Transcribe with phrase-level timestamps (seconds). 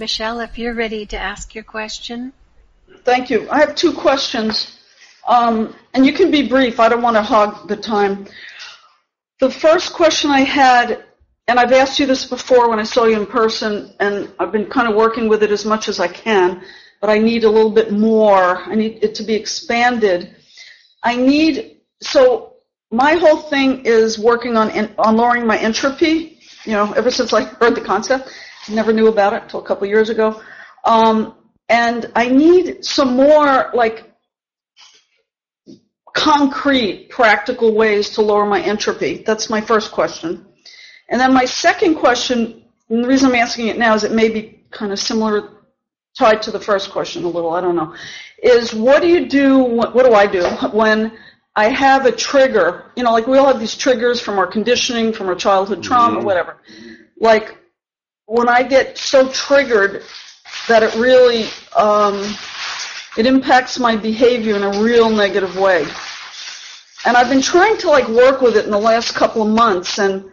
[0.00, 2.32] Michelle, if you're ready to ask your question.
[3.04, 3.46] Thank you.
[3.50, 4.78] I have two questions,
[5.28, 6.80] um, and you can be brief.
[6.80, 8.26] I don't want to hog the time.
[9.40, 11.04] The first question I had,
[11.48, 14.70] and I've asked you this before when I saw you in person, and I've been
[14.70, 16.62] kind of working with it as much as I can,
[17.02, 18.56] but I need a little bit more.
[18.56, 20.34] I need it to be expanded.
[21.02, 22.54] I need so
[22.90, 26.38] my whole thing is working on on lowering my entropy.
[26.64, 28.30] You know, ever since I heard the concept,
[28.68, 30.42] never knew about it until a couple years ago.
[30.84, 31.34] Um,
[31.68, 34.12] and I need some more like
[36.12, 39.22] concrete, practical ways to lower my entropy.
[39.24, 40.46] That's my first question.
[41.08, 44.28] And then my second question, and the reason I'm asking it now is it may
[44.28, 45.50] be kind of similar,
[46.18, 47.94] tied to the first question a little, I don't know,
[48.42, 50.44] is what do you do, what, what do I do
[50.76, 51.16] when
[51.56, 55.12] I have a trigger, you know, like we all have these triggers from our conditioning,
[55.12, 56.26] from our childhood trauma, mm-hmm.
[56.26, 56.58] whatever.
[57.18, 57.58] Like
[58.30, 60.04] when I get so triggered
[60.68, 62.36] that it really um,
[63.18, 65.84] it impacts my behavior in a real negative way.
[67.04, 69.98] And I've been trying to like work with it in the last couple of months,
[69.98, 70.30] and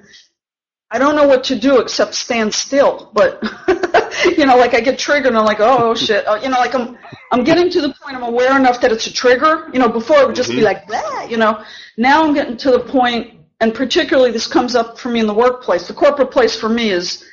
[0.91, 3.09] I don't know what to do except stand still.
[3.15, 3.41] But
[4.37, 6.75] you know, like I get triggered, and I'm like, oh shit, oh, you know, like
[6.75, 6.99] I'm
[7.31, 9.71] I'm getting to the point I'm aware enough that it's a trigger.
[9.73, 10.59] You know, before it would just mm-hmm.
[10.59, 11.31] be like that.
[11.31, 11.63] You know,
[11.97, 15.33] now I'm getting to the point, and particularly this comes up for me in the
[15.33, 15.87] workplace.
[15.87, 17.23] The corporate place for me is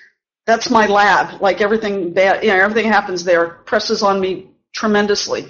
[0.47, 1.41] that's my lab.
[1.41, 5.47] Like everything bad, you know, everything happens there presses on me tremendously.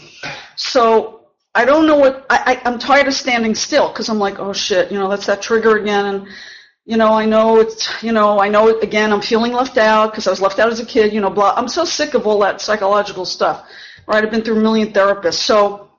[0.56, 4.38] So I don't know what I, I I'm tired of standing still because I'm like,
[4.38, 6.28] oh shit, you know, that's that trigger again, and
[6.84, 9.10] you know, I know it's, you know, I know it again.
[9.12, 11.12] I'm feeling left out because I was left out as a kid.
[11.12, 11.54] You know, blah.
[11.56, 13.66] I'm so sick of all that psychological stuff.
[14.06, 14.22] Right?
[14.22, 15.90] I've been through a million therapists, so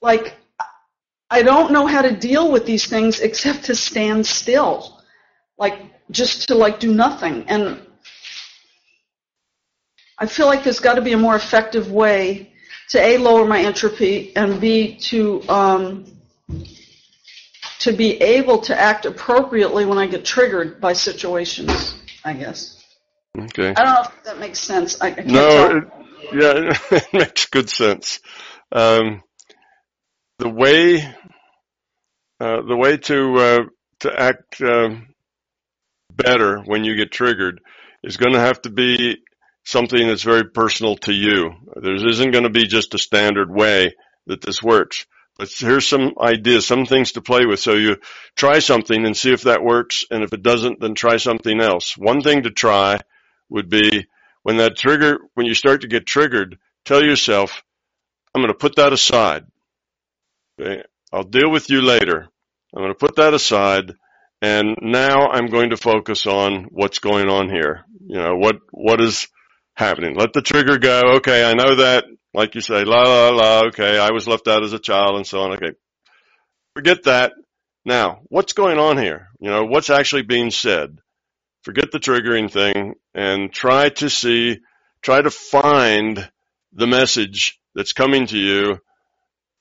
[0.00, 0.36] like,
[1.28, 5.02] I don't know how to deal with these things except to stand still,
[5.58, 7.44] like just to like do nothing.
[7.48, 7.80] And
[10.18, 12.52] I feel like there's got to be a more effective way
[12.90, 16.06] to a lower my entropy and b to um,
[17.80, 21.94] to be able to act appropriately when I get triggered by situations.
[22.24, 22.82] I guess.
[23.38, 23.70] Okay.
[23.70, 25.00] I don't know if that makes sense.
[25.00, 25.84] I, I no, it,
[26.32, 28.20] yeah, it makes good sense.
[28.72, 29.22] Um,
[30.38, 31.02] the way
[32.40, 33.64] uh, the way to uh,
[34.00, 35.08] to act um,
[36.16, 37.60] better when you get triggered
[38.02, 39.18] is going to have to be
[39.64, 41.50] something that's very personal to you.
[41.74, 43.94] There isn't going to be just a standard way
[44.26, 45.06] that this works.
[45.38, 47.60] But here's some ideas, some things to play with.
[47.60, 47.96] So you
[48.36, 50.04] try something and see if that works.
[50.10, 51.96] And if it doesn't, then try something else.
[51.98, 53.00] One thing to try
[53.50, 54.06] would be
[54.42, 57.62] when that trigger, when you start to get triggered, tell yourself,
[58.34, 59.46] I'm going to put that aside.
[60.58, 60.82] Okay?
[61.12, 62.28] I'll deal with you later.
[62.74, 63.94] I'm going to put that aside
[64.42, 67.84] and now I'm going to focus on what's going on here.
[68.06, 69.28] You know, what, what is
[69.74, 70.14] happening?
[70.16, 71.02] Let the trigger go.
[71.16, 71.44] Okay.
[71.44, 72.04] I know that,
[72.34, 73.66] like you say, la, la, la.
[73.68, 73.98] Okay.
[73.98, 75.52] I was left out as a child and so on.
[75.54, 75.72] Okay.
[76.74, 77.32] Forget that.
[77.84, 79.28] Now, what's going on here?
[79.40, 80.98] You know, what's actually being said?
[81.62, 84.58] Forget the triggering thing and try to see,
[85.02, 86.30] try to find
[86.72, 88.78] the message that's coming to you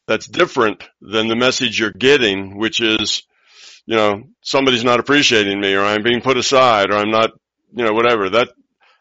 [0.07, 3.23] that's different than the message you're getting, which is,
[3.85, 7.31] you know, somebody's not appreciating me or I'm being put aside or I'm not,
[7.73, 8.29] you know, whatever.
[8.29, 8.49] That,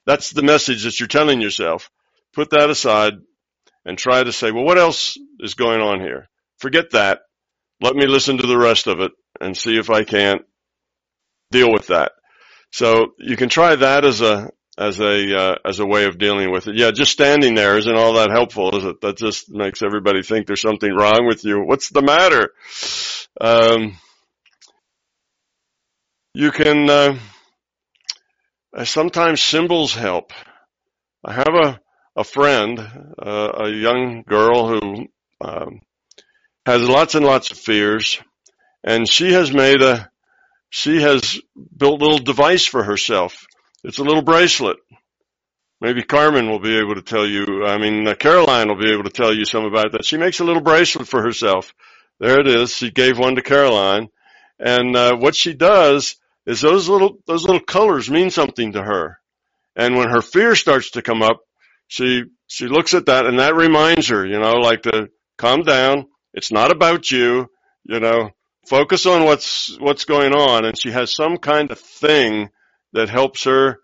[0.04, 1.90] that's the message that you're telling yourself.
[2.32, 3.14] Put that aside
[3.84, 6.28] and try to say, well, what else is going on here?
[6.58, 7.20] Forget that.
[7.80, 10.42] Let me listen to the rest of it and see if I can't
[11.50, 12.12] deal with that.
[12.70, 16.50] So you can try that as a, as a, uh, as a way of dealing
[16.50, 16.76] with it.
[16.76, 19.00] Yeah, just standing there isn't all that helpful, is it?
[19.00, 21.62] That just makes everybody think there's something wrong with you.
[21.64, 22.50] What's the matter?
[23.40, 23.96] Um,
[26.34, 27.16] you can, uh,
[28.76, 30.32] uh, sometimes symbols help.
[31.24, 31.80] I have a,
[32.16, 35.06] a friend, uh, a young girl who
[35.40, 35.80] um,
[36.66, 38.20] has lots and lots of fears,
[38.82, 40.10] and she has made a,
[40.70, 41.40] she has
[41.76, 43.46] built a little device for herself.
[43.84, 44.78] It's a little bracelet.
[45.80, 49.04] Maybe Carmen will be able to tell you, I mean, uh, Caroline will be able
[49.04, 50.04] to tell you some about that.
[50.04, 51.72] She makes a little bracelet for herself.
[52.18, 52.74] There it is.
[52.74, 54.08] She gave one to Caroline.
[54.58, 59.18] And uh, what she does is those little those little colors mean something to her.
[59.76, 61.40] And when her fear starts to come up,
[61.88, 65.08] she she looks at that and that reminds her, you know, like to
[65.38, 66.06] calm down.
[66.32, 67.48] It's not about you,
[67.84, 68.30] you know,
[68.68, 72.50] focus on what's what's going on and she has some kind of thing
[72.92, 73.78] that helps her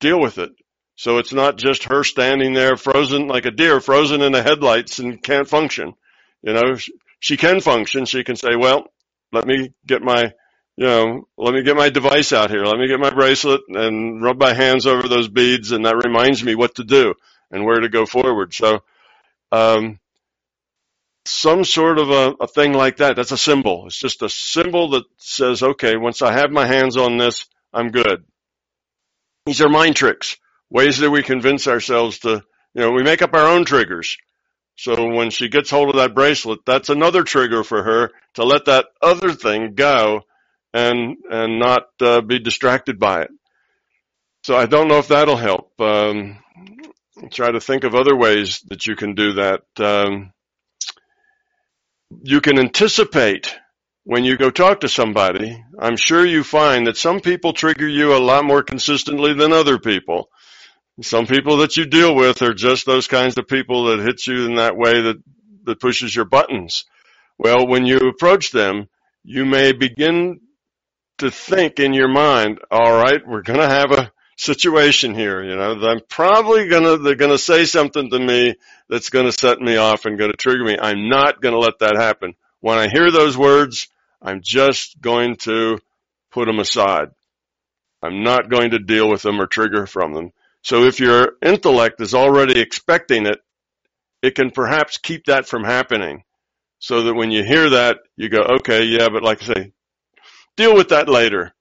[0.00, 0.50] deal with it.
[0.96, 4.98] So it's not just her standing there frozen like a deer frozen in the headlights
[4.98, 5.94] and can't function.
[6.42, 6.76] You know,
[7.20, 8.04] she can function.
[8.04, 8.86] She can say, well,
[9.32, 10.32] let me get my
[10.76, 12.64] you know, let me get my device out here.
[12.64, 15.72] Let me get my bracelet and rub my hands over those beads.
[15.72, 17.14] And that reminds me what to do
[17.50, 18.54] and where to go forward.
[18.54, 18.82] So,
[19.50, 19.98] um,
[21.24, 23.16] some sort of a, a thing like that.
[23.16, 23.86] That's a symbol.
[23.86, 27.90] It's just a symbol that says, okay, once I have my hands on this, I'm
[27.90, 28.24] good.
[29.46, 30.36] These are mind tricks,
[30.70, 32.42] ways that we convince ourselves to,
[32.74, 34.16] you know, we make up our own triggers.
[34.76, 38.64] So when she gets hold of that bracelet, that's another trigger for her to let
[38.64, 40.22] that other thing go
[40.72, 43.30] and and not uh, be distracted by it.
[44.44, 45.80] So I don't know if that'll help.
[45.80, 46.38] Um,
[47.30, 49.62] try to think of other ways that you can do that.
[49.78, 50.32] Um,
[52.22, 53.54] you can anticipate
[54.04, 55.62] when you go talk to somebody.
[55.78, 59.78] I'm sure you find that some people trigger you a lot more consistently than other
[59.78, 60.28] people.
[61.00, 64.46] Some people that you deal with are just those kinds of people that hit you
[64.46, 65.22] in that way that,
[65.64, 66.84] that pushes your buttons.
[67.38, 68.88] Well, when you approach them,
[69.24, 70.40] you may begin
[71.18, 75.42] to think in your mind, all right, we're going to have a situation here.
[75.42, 78.56] You know, I'm probably going to, they're going to say something to me
[78.88, 80.76] that's going to set me off and going to trigger me.
[80.80, 82.34] I'm not going to let that happen.
[82.60, 83.88] When I hear those words,
[84.20, 85.78] I'm just going to
[86.30, 87.10] put them aside.
[88.02, 90.32] I'm not going to deal with them or trigger from them.
[90.62, 93.38] So if your intellect is already expecting it,
[94.22, 96.24] it can perhaps keep that from happening
[96.78, 99.72] so that when you hear that, you go, okay, yeah, but like I say,
[100.56, 101.54] deal with that later.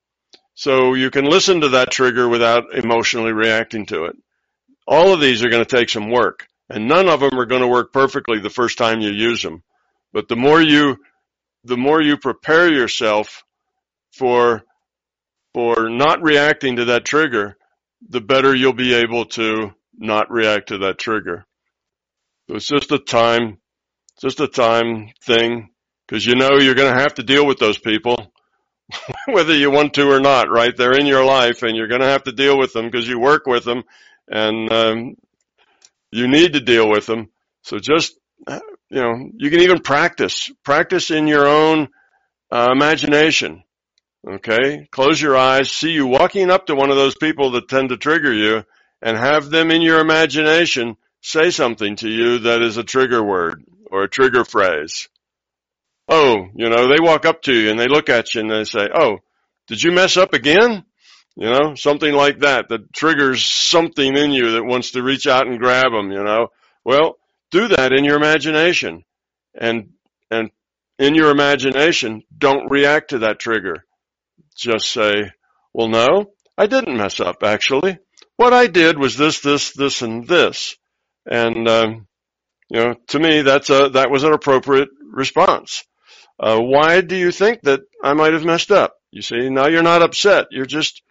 [0.53, 4.15] So you can listen to that trigger without emotionally reacting to it.
[4.87, 7.61] All of these are going to take some work and none of them are going
[7.61, 9.63] to work perfectly the first time you use them.
[10.13, 10.97] But the more you,
[11.63, 13.43] the more you prepare yourself
[14.13, 14.63] for,
[15.53, 17.57] for not reacting to that trigger,
[18.09, 21.45] the better you'll be able to not react to that trigger.
[22.47, 23.59] So it's just a time,
[24.19, 25.69] just a time thing
[26.07, 28.31] because you know you're going to have to deal with those people
[29.27, 30.75] whether you want to or not, right?
[30.75, 33.19] They're in your life and you're going to have to deal with them because you
[33.19, 33.83] work with them
[34.27, 35.15] and um,
[36.11, 37.29] you need to deal with them.
[37.63, 38.17] So just,
[38.47, 41.89] you know, you can even practice, practice in your own
[42.51, 43.63] uh, imagination.
[44.27, 44.87] Okay.
[44.91, 47.97] Close your eyes, see you walking up to one of those people that tend to
[47.97, 48.63] trigger you
[49.01, 53.63] and have them in your imagination say something to you that is a trigger word
[53.89, 55.07] or a trigger phrase
[56.07, 58.63] oh, you know, they walk up to you and they look at you and they
[58.63, 59.19] say, oh,
[59.67, 60.83] did you mess up again?
[61.35, 65.47] You know, something like that that triggers something in you that wants to reach out
[65.47, 66.47] and grab them, you know.
[66.83, 67.17] Well,
[67.51, 69.05] do that in your imagination
[69.55, 69.91] and,
[70.29, 70.51] and
[70.99, 73.85] in your imagination, don't react to that trigger.
[74.55, 75.31] Just say,
[75.73, 77.97] well, no, I didn't mess up actually.
[78.35, 80.75] What I did was this, this, this, and this.
[81.25, 82.07] And, um,
[82.69, 85.83] you know, to me, that's a, that was an appropriate response.
[86.41, 88.95] Uh, why do you think that I might have messed up?
[89.11, 90.47] You see, now you're not upset.
[90.49, 91.03] You're just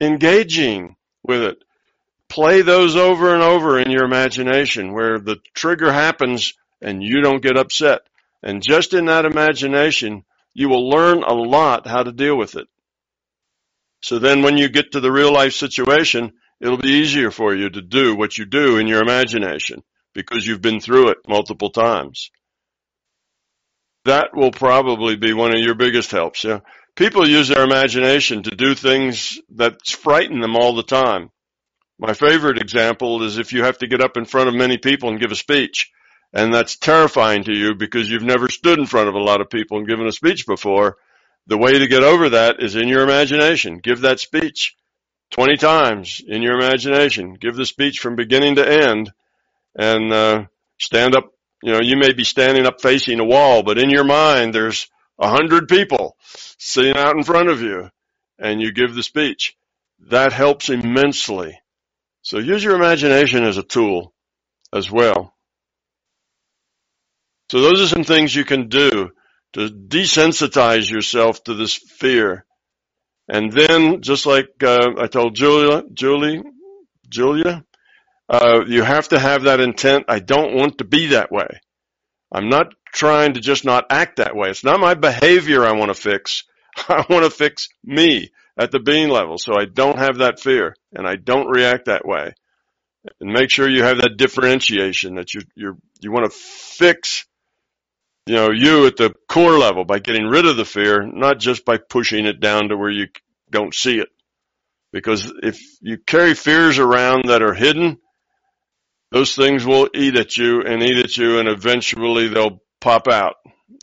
[0.00, 0.94] engaging
[1.24, 1.58] with it.
[2.28, 7.42] Play those over and over in your imagination where the trigger happens and you don't
[7.42, 8.02] get upset.
[8.44, 10.24] And just in that imagination,
[10.54, 12.68] you will learn a lot how to deal with it.
[14.02, 17.70] So then when you get to the real life situation, it'll be easier for you
[17.70, 19.82] to do what you do in your imagination
[20.14, 22.30] because you've been through it multiple times
[24.06, 26.44] that will probably be one of your biggest helps.
[26.44, 26.60] Yeah.
[26.96, 31.30] People use their imagination to do things that frighten them all the time.
[31.98, 35.10] My favorite example is if you have to get up in front of many people
[35.10, 35.90] and give a speech.
[36.32, 39.50] And that's terrifying to you because you've never stood in front of a lot of
[39.50, 40.96] people and given a speech before.
[41.46, 43.78] The way to get over that is in your imagination.
[43.78, 44.74] Give that speech
[45.30, 47.34] 20 times in your imagination.
[47.34, 49.12] Give the speech from beginning to end
[49.78, 50.44] and uh,
[50.78, 51.30] stand up
[51.66, 54.86] you know, you may be standing up facing a wall, but in your mind there's
[55.18, 56.16] a hundred people
[56.58, 57.90] sitting out in front of you
[58.38, 59.56] and you give the speech.
[60.10, 61.58] That helps immensely.
[62.22, 64.14] So use your imagination as a tool
[64.72, 65.34] as well.
[67.50, 69.10] So those are some things you can do
[69.54, 72.46] to desensitize yourself to this fear.
[73.26, 76.44] And then, just like uh, I told Julia, Julie,
[77.08, 77.64] Julia,
[78.28, 80.06] uh, you have to have that intent.
[80.08, 81.60] I don't want to be that way.
[82.32, 84.50] I'm not trying to just not act that way.
[84.50, 86.44] It's not my behavior I want to fix.
[86.88, 90.74] I want to fix me at the being level so I don't have that fear
[90.92, 92.32] and I don't react that way.
[93.20, 97.24] And make sure you have that differentiation that you you you want to fix
[98.26, 101.64] you know you at the core level by getting rid of the fear, not just
[101.64, 103.06] by pushing it down to where you
[103.50, 104.08] don't see it.
[104.92, 107.98] Because if you carry fears around that are hidden,
[109.16, 113.36] those things will eat at you and eat at you and eventually they'll pop out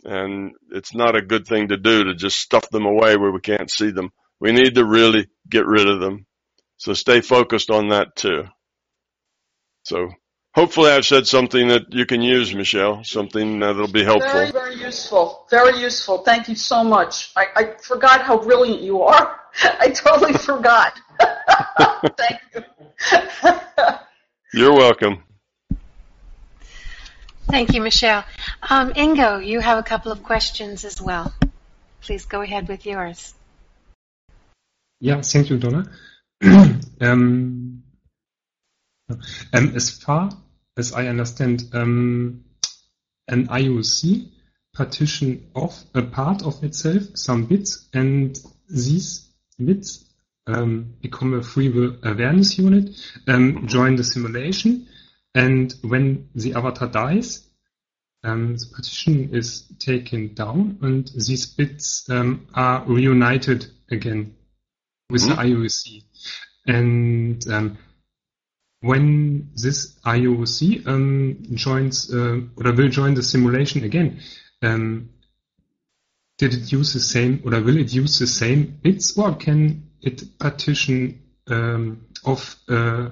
[0.04, 3.40] And it's not a good thing to do to just stuff them away where we
[3.40, 4.12] can't see them.
[4.38, 6.26] We need to really get rid of them.
[6.76, 8.44] So stay focused on that too.
[9.82, 10.10] So
[10.54, 14.30] hopefully I've said something that you can use, Michelle, something that'll be helpful.
[14.30, 15.46] Very, very useful.
[15.50, 16.18] Very useful.
[16.18, 17.32] Thank you so much.
[17.34, 19.40] I, I forgot how brilliant you are.
[19.80, 20.92] I totally forgot.
[22.18, 22.62] Thank you.
[24.56, 25.24] You're welcome.
[27.48, 28.24] Thank you, Michelle.
[28.62, 31.34] Um, Ingo, you have a couple of questions as well.
[32.02, 33.34] Please go ahead with yours.
[35.00, 35.90] Yeah, thank you, Donna.
[37.00, 37.82] um,
[39.08, 40.30] um, as far
[40.76, 42.44] as I understand, um,
[43.26, 44.28] an IOC
[44.72, 50.04] partition off a part of itself, some bits, and these bits
[50.46, 52.90] um, become a free will awareness unit,
[53.26, 54.88] um, join the simulation,
[55.34, 57.46] and when the avatar dies,
[58.22, 64.34] um, the partition is taken down, and these bits um, are reunited again
[65.10, 65.30] with mm-hmm.
[65.30, 66.02] the IOC.
[66.66, 67.78] And um,
[68.80, 74.20] when this IOC um, joins uh, or will join the simulation again,
[74.62, 75.10] um,
[76.38, 80.38] did it use the same or will it use the same bits or can it
[80.38, 83.08] partition um, uh,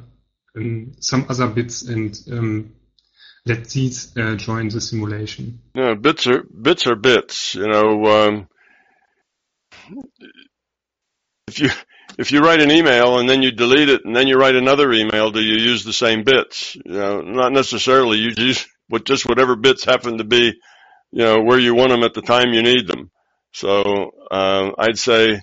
[0.57, 2.75] um, some other bits and um,
[3.47, 5.61] let these uh, join the simulation?
[5.75, 7.55] No, bits are bits are bits.
[7.55, 8.49] You know, um,
[11.49, 11.71] if you
[12.19, 14.93] if you write an email and then you delete it and then you write another
[14.93, 16.77] email, do you use the same bits?
[16.77, 18.19] You know, not necessarily.
[18.19, 20.53] You use what just whatever bits happen to be,
[21.11, 23.11] you know, where you want them at the time you need them.
[23.55, 25.43] So uh, I'd say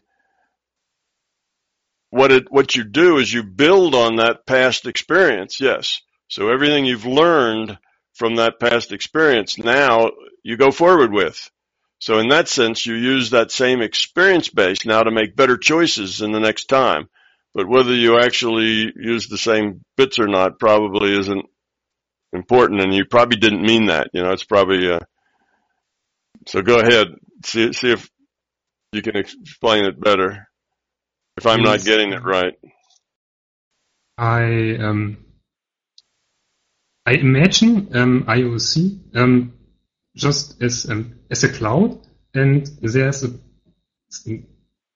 [2.10, 5.60] what it what you do is you build on that past experience.
[5.60, 6.02] Yes.
[6.28, 7.78] So everything you've learned
[8.16, 10.12] from that past experience now
[10.44, 11.50] you go forward with.
[12.00, 16.22] So in that sense, you use that same experience base now to make better choices
[16.22, 17.10] in the next time.
[17.54, 21.46] But whether you actually use the same bits or not probably isn't
[22.32, 24.12] important, and you probably didn't mean that.
[24.14, 24.90] You know, it's probably.
[24.90, 25.00] Uh,
[26.48, 27.08] so go ahead,
[27.44, 28.10] see see if
[28.94, 30.49] you can explain it better.
[31.40, 32.60] If I'm not getting it right,
[34.18, 35.24] I um,
[37.06, 39.54] I imagine um, IOC um,
[40.18, 43.30] just as um, as a cloud, and there's a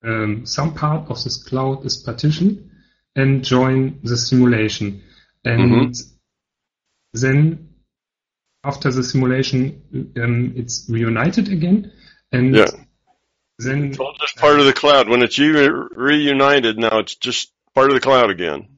[0.03, 2.69] um, some part of this cloud is partitioned
[3.15, 5.01] and join the simulation,
[5.45, 7.19] and mm-hmm.
[7.21, 7.69] then
[8.65, 9.81] after the simulation,
[10.21, 11.93] um, it's reunited again,
[12.33, 12.65] and yeah.
[13.65, 15.09] Then it's all just part of the cloud.
[15.09, 18.77] When it's re- reunited, now it's just part of the cloud again.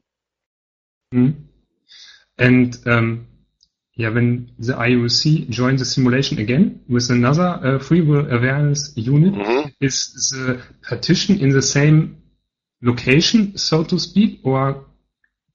[1.14, 1.42] Mm-hmm.
[2.38, 3.28] And um,
[3.94, 9.34] yeah, when the IOC joins the simulation again with another uh, free will awareness unit,
[9.34, 9.68] mm-hmm.
[9.80, 12.22] is the partition in the same
[12.82, 14.84] location, so to speak, or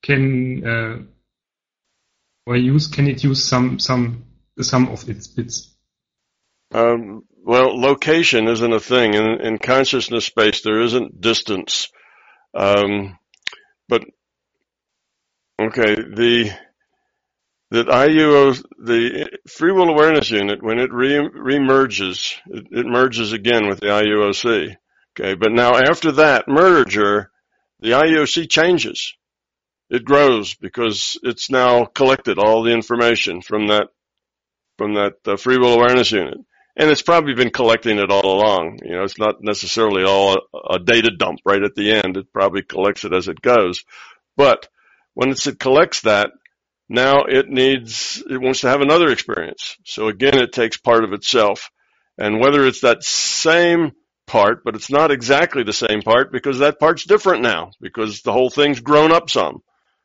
[0.02, 0.98] can uh,
[2.48, 4.26] or use can it use some some
[4.60, 5.76] some of its bits?
[6.74, 10.62] Um, well, location isn't a thing in, in consciousness space.
[10.62, 11.90] There isn't distance,
[12.54, 13.18] um,
[13.88, 14.04] but
[15.60, 16.52] okay the
[17.72, 23.68] that IUO, the free will awareness unit, when it re, remerges, it, it merges again
[23.68, 24.76] with the IUOC.
[25.18, 27.32] Okay, but now after that merger,
[27.80, 29.14] the IUOC changes.
[29.90, 33.88] It grows because it's now collected all the information from that
[34.78, 36.40] from that uh, free will awareness unit,
[36.76, 38.80] and it's probably been collecting it all along.
[38.84, 42.18] You know, it's not necessarily all a, a data dump right at the end.
[42.18, 43.84] It probably collects it as it goes,
[44.38, 44.68] but
[45.14, 46.32] when it collects that,
[46.88, 49.78] now it needs, it wants to have another experience.
[49.86, 51.72] So again, it takes part of itself.
[52.18, 53.94] And whether it's that same
[54.28, 58.34] part, but it's not exactly the same part because that part's different now because the
[58.34, 59.62] whole thing's grown up some.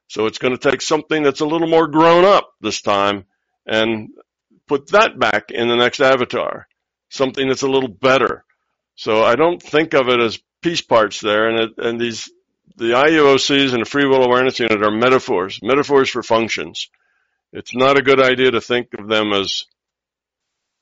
[0.09, 3.25] So it's going to take something that's a little more grown up this time
[3.67, 4.11] and
[4.67, 6.67] put that back in the next avatar.
[7.09, 8.45] Something that's a little better.
[8.97, 12.31] So I don't think of it as piece parts there and it, and these
[12.77, 16.91] the IUOCs and the free will awareness unit are metaphors, metaphors for functions.
[17.53, 19.65] It's not a good idea to think of them as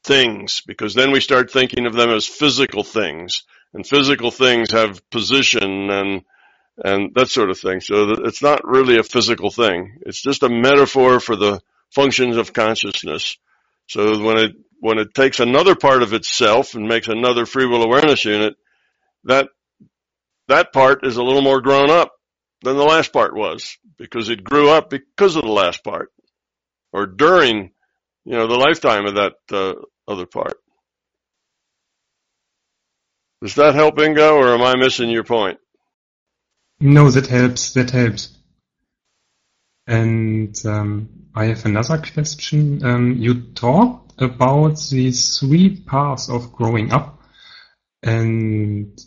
[0.02, 5.08] things because then we start thinking of them as physical things and physical things have
[5.10, 6.22] position and
[6.76, 7.80] and that sort of thing.
[7.80, 9.98] So it's not really a physical thing.
[10.06, 11.60] It's just a metaphor for the
[11.90, 13.36] functions of consciousness.
[13.88, 17.82] So when it when it takes another part of itself and makes another free will
[17.82, 18.54] awareness unit,
[19.24, 19.48] that
[20.48, 22.12] that part is a little more grown up
[22.62, 26.10] than the last part was because it grew up because of the last part
[26.92, 27.72] or during,
[28.24, 29.74] you know, the lifetime of that uh,
[30.06, 30.54] other part.
[33.42, 35.58] Does that help, Ingo, or am I missing your point?
[36.80, 37.74] No, that helps.
[37.74, 38.30] That helps.
[39.86, 42.84] And um, I have another question.
[42.84, 47.20] Um, you talked about these three paths of growing up,
[48.02, 48.98] and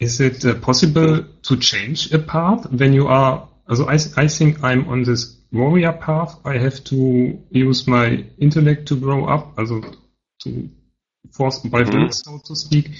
[0.00, 3.48] is it uh, possible to change a path when you are?
[3.74, 6.38] So I, I think I'm on this warrior path.
[6.44, 9.80] I have to use my intellect to grow up, also
[10.42, 10.70] to
[11.32, 12.90] force by force, so to speak.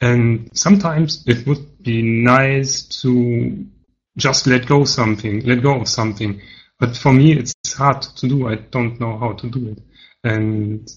[0.00, 3.66] And sometimes it would be nice to
[4.16, 6.40] just let go something, let go of something.
[6.78, 8.48] But for me, it's hard to do.
[8.48, 9.78] I don't know how to do it.
[10.22, 10.88] And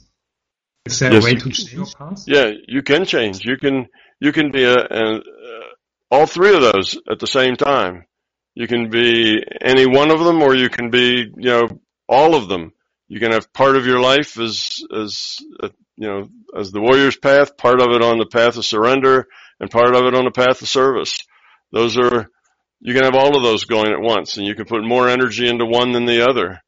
[0.85, 1.23] is there Yes.
[1.23, 2.23] a way to change your path?
[2.27, 3.45] Yeah, you can change.
[3.45, 3.87] You can
[4.19, 5.21] you can be a, a, uh,
[6.09, 8.05] all three of those at the same time.
[8.55, 11.67] You can be any one of them, or you can be you know
[12.09, 12.73] all of them.
[13.07, 17.17] You can have part of your life as as uh, you know as the warrior's
[17.17, 19.27] path, part of it on the path of surrender,
[19.59, 21.17] and part of it on the path of service.
[21.71, 22.29] Those are
[22.79, 25.47] you can have all of those going at once, and you can put more energy
[25.47, 26.61] into one than the other.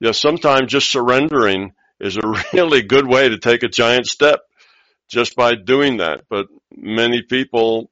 [0.00, 4.40] Yeah, sometimes just surrendering is a really good way to take a giant step
[5.08, 6.22] just by doing that.
[6.28, 7.90] But many people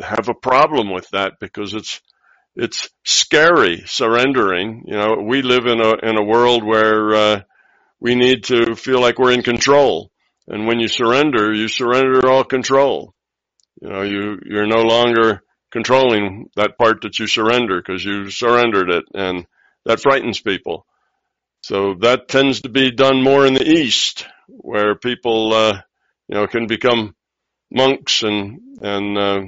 [0.00, 2.00] have a problem with that because it's
[2.54, 4.84] it's scary surrendering.
[4.86, 7.40] You know, we live in a in a world where uh,
[8.00, 10.10] we need to feel like we're in control,
[10.48, 13.14] and when you surrender, you surrender all control.
[13.80, 18.90] You know, you you're no longer controlling that part that you surrender because you surrendered
[18.90, 19.46] it, and
[19.84, 20.86] that frightens people.
[21.62, 25.80] So that tends to be done more in the East, where people, uh,
[26.28, 27.14] you know, can become
[27.70, 29.42] monks and and uh,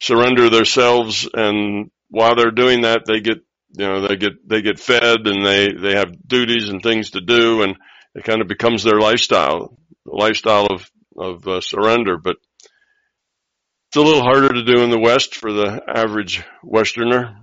[0.00, 3.38] surrender themselves, and while they're doing that, they get,
[3.76, 7.20] you know, they get they get fed, and they they have duties and things to
[7.20, 7.76] do, and
[8.14, 12.16] it kind of becomes their lifestyle, the lifestyle of of uh, surrender.
[12.16, 12.36] But
[13.88, 17.36] it's a little harder to do in the West for the average Westerner.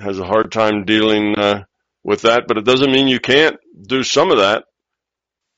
[0.00, 1.64] Has a hard time dealing uh,
[2.02, 4.64] with that, but it doesn't mean you can't do some of that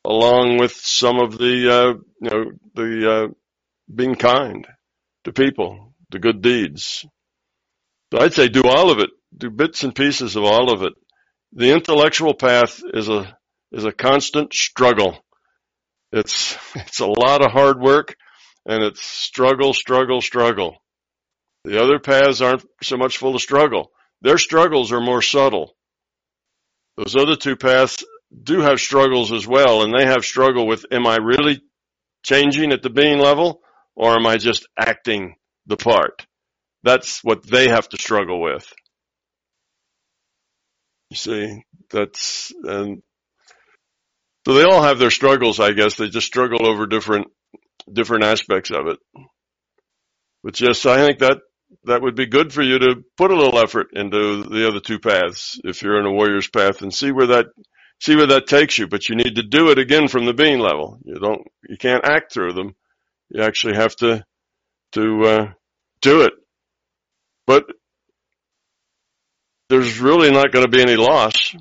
[0.05, 2.45] along with some of the, uh, you know,
[2.75, 3.29] the, uh,
[3.93, 4.67] being kind
[5.25, 7.07] to people, the good deeds.
[8.13, 10.93] So I'd say do all of it, do bits and pieces of all of it.
[11.53, 13.37] The intellectual path is a,
[13.73, 15.25] is a constant struggle.
[16.13, 18.17] It's, it's a lot of hard work
[18.67, 20.77] and it's struggle, struggle, struggle.
[21.65, 23.91] The other paths aren't so much full of struggle.
[24.21, 25.77] Their struggles are more subtle.
[26.97, 28.05] Those other two paths
[28.43, 31.63] do have struggles as well, and they have struggle with, am I really
[32.23, 33.61] changing at the being level,
[33.95, 36.27] or am I just acting the part?
[36.83, 38.71] That's what they have to struggle with.
[41.11, 43.03] You see, that's, and
[44.47, 45.97] so they all have their struggles, I guess.
[45.97, 47.29] They just struggle over different,
[47.93, 48.99] different aspects of it.
[50.43, 51.39] But yes, I think that
[51.85, 54.99] that would be good for you to put a little effort into the other two
[54.99, 57.47] paths if you're in a warrior's path and see where that
[58.01, 58.87] see where that takes you.
[58.87, 60.99] But you need to do it again from the being level.
[61.05, 62.75] You don't you can't act through them.
[63.31, 64.25] You actually have to
[64.93, 65.53] to uh,
[66.01, 66.35] do it.
[67.47, 67.67] But
[69.69, 71.55] there's really not going to be any loss.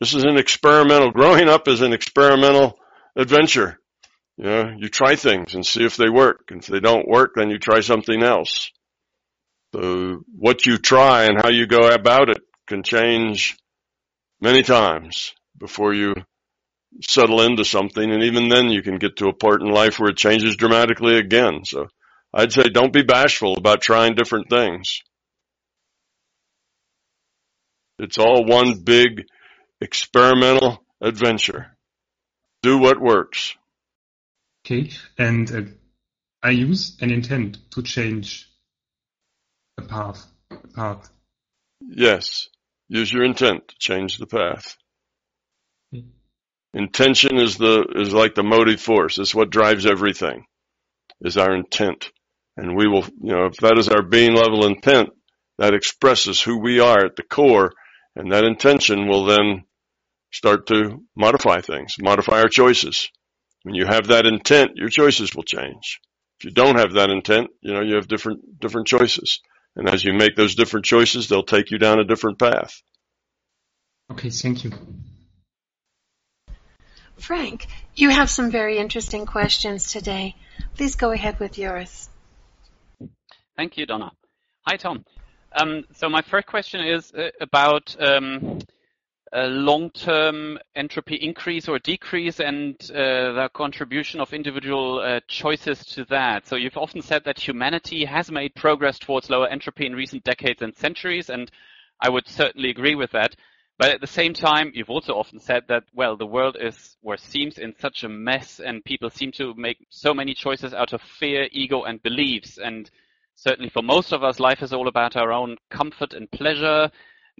[0.00, 1.12] This is an experimental.
[1.12, 2.78] Growing up is an experimental
[3.16, 3.78] adventure.
[4.36, 6.50] You know, you try things and see if they work.
[6.50, 8.70] And if they don't work, then you try something else.
[9.74, 13.56] So what you try and how you go about it can change
[14.40, 16.14] many times before you
[17.02, 18.10] settle into something.
[18.10, 21.16] And even then you can get to a part in life where it changes dramatically
[21.16, 21.64] again.
[21.64, 21.88] So
[22.34, 25.00] I'd say don't be bashful about trying different things.
[27.98, 29.24] It's all one big
[29.80, 31.76] experimental adventure.
[32.62, 33.54] Do what works.
[34.64, 35.62] Okay, and uh,
[36.42, 38.48] I use an intent to change
[39.76, 40.24] the path.
[40.50, 41.10] A Path.
[41.80, 42.48] Yes.
[42.88, 44.76] Use your intent to change the path.
[45.92, 46.04] Okay.
[46.74, 49.18] Intention is the is like the motive force.
[49.18, 50.44] It's what drives everything.
[51.20, 52.10] Is our intent.
[52.56, 55.10] And we will you know, if that is our being level intent,
[55.58, 57.72] that expresses who we are at the core,
[58.14, 59.64] and that intention will then
[60.32, 63.08] start to modify things, modify our choices.
[63.62, 66.00] When you have that intent, your choices will change.
[66.38, 69.40] If you don't have that intent, you know, you have different different choices.
[69.76, 72.82] And as you make those different choices, they'll take you down a different path.
[74.10, 74.72] Okay, thank you.
[77.18, 80.34] Frank, you have some very interesting questions today.
[80.74, 82.10] Please go ahead with yours.
[83.56, 84.10] Thank you, Donna.
[84.66, 85.04] Hi, Tom.
[85.54, 88.64] Um, so my first question is uh, about um, a
[89.40, 96.46] long-term entropy increase or decrease and uh, the contribution of individual uh, choices to that.
[96.46, 100.60] So you've often said that humanity has made progress towards lower entropy in recent decades
[100.60, 101.50] and centuries, and
[102.00, 103.34] I would certainly agree with that.
[103.78, 107.16] But at the same time, you've also often said that, well, the world is, or
[107.16, 111.00] seems in such a mess and people seem to make so many choices out of
[111.00, 112.58] fear, ego, and beliefs.
[112.62, 112.90] And
[113.34, 116.90] certainly for most of us, life is all about our own comfort and pleasure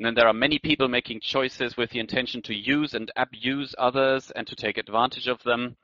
[0.02, 3.72] and then there are many people making choices with the intention to use and abuse
[3.78, 5.76] others and to take advantage of them.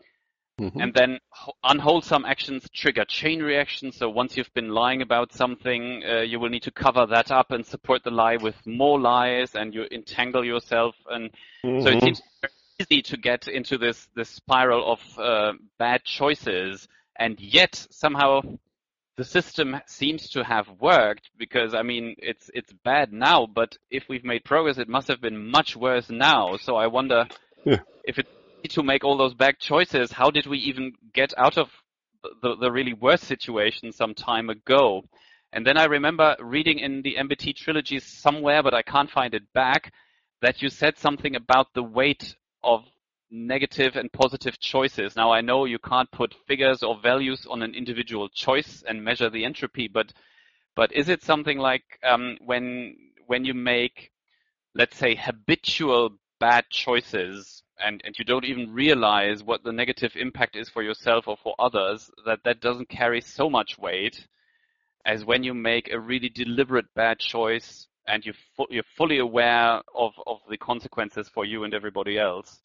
[0.61, 0.81] Mm-hmm.
[0.81, 1.19] And then
[1.63, 3.95] unwholesome actions trigger chain reactions.
[3.97, 7.53] So once you've been lying about something, uh, you will need to cover that up
[7.53, 10.97] and support the lie with more lies, and you entangle yourself.
[11.09, 11.31] And
[11.65, 11.83] mm-hmm.
[11.83, 12.07] so it mm-hmm.
[12.07, 12.23] seems
[12.81, 18.41] easy to get into this this spiral of uh, bad choices, and yet somehow
[19.19, 24.05] the system seems to have worked because I mean it's it's bad now, but if
[24.09, 26.57] we've made progress, it must have been much worse now.
[26.57, 27.27] So I wonder
[27.65, 27.81] yeah.
[28.05, 28.29] if it
[28.69, 31.69] to make all those bad choices, how did we even get out of
[32.43, 35.03] the, the really worst situation some time ago?
[35.53, 39.53] And then I remember reading in the MBT trilogy somewhere, but I can't find it
[39.53, 39.93] back,
[40.43, 42.85] that you said something about the weight of
[43.31, 45.17] negative and positive choices.
[45.17, 49.31] Now I know you can't put figures or values on an individual choice and measure
[49.31, 50.13] the entropy, but
[50.75, 54.11] but is it something like um, when when you make,
[54.75, 56.11] let's say, habitual
[56.41, 61.29] bad choices and, and you don't even realize what the negative impact is for yourself
[61.29, 64.27] or for others, that that doesn't carry so much weight
[65.05, 69.81] as when you make a really deliberate bad choice and you fu- you're fully aware
[69.95, 72.61] of, of the consequences for you and everybody else.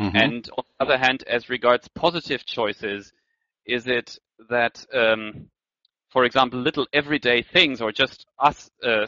[0.00, 0.16] Mm-hmm.
[0.16, 3.12] And on the other hand, as regards positive choices,
[3.66, 4.18] is it
[4.50, 5.48] that, um,
[6.10, 9.06] for example, little everyday things or just us uh,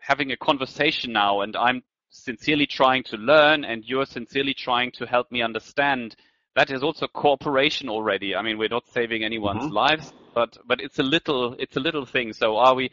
[0.00, 5.06] having a conversation now and I'm sincerely trying to learn and you're sincerely trying to
[5.06, 6.16] help me understand,
[6.54, 8.34] that is also cooperation already.
[8.34, 9.74] I mean, we're not saving anyone's mm-hmm.
[9.74, 12.32] lives, but, but it's a little, it's a little thing.
[12.32, 12.90] So are we,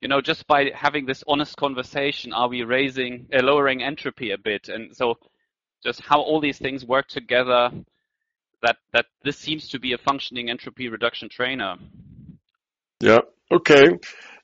[0.00, 4.38] you know, just by having this honest conversation, are we raising, uh, lowering entropy a
[4.38, 4.68] bit?
[4.68, 5.18] And so
[5.86, 7.70] just how all these things work together,
[8.60, 11.76] that, that this seems to be a functioning entropy reduction trainer.
[13.00, 13.20] Yeah.
[13.52, 13.98] Okay.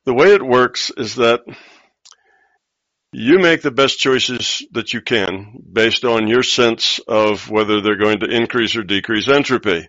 [0.04, 1.40] The way it works is that
[3.10, 7.96] you make the best choices that you can based on your sense of whether they're
[7.96, 9.88] going to increase or decrease entropy.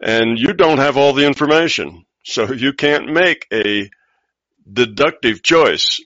[0.00, 2.04] And you don't have all the information.
[2.24, 3.88] So you can't make a
[4.70, 6.00] deductive choice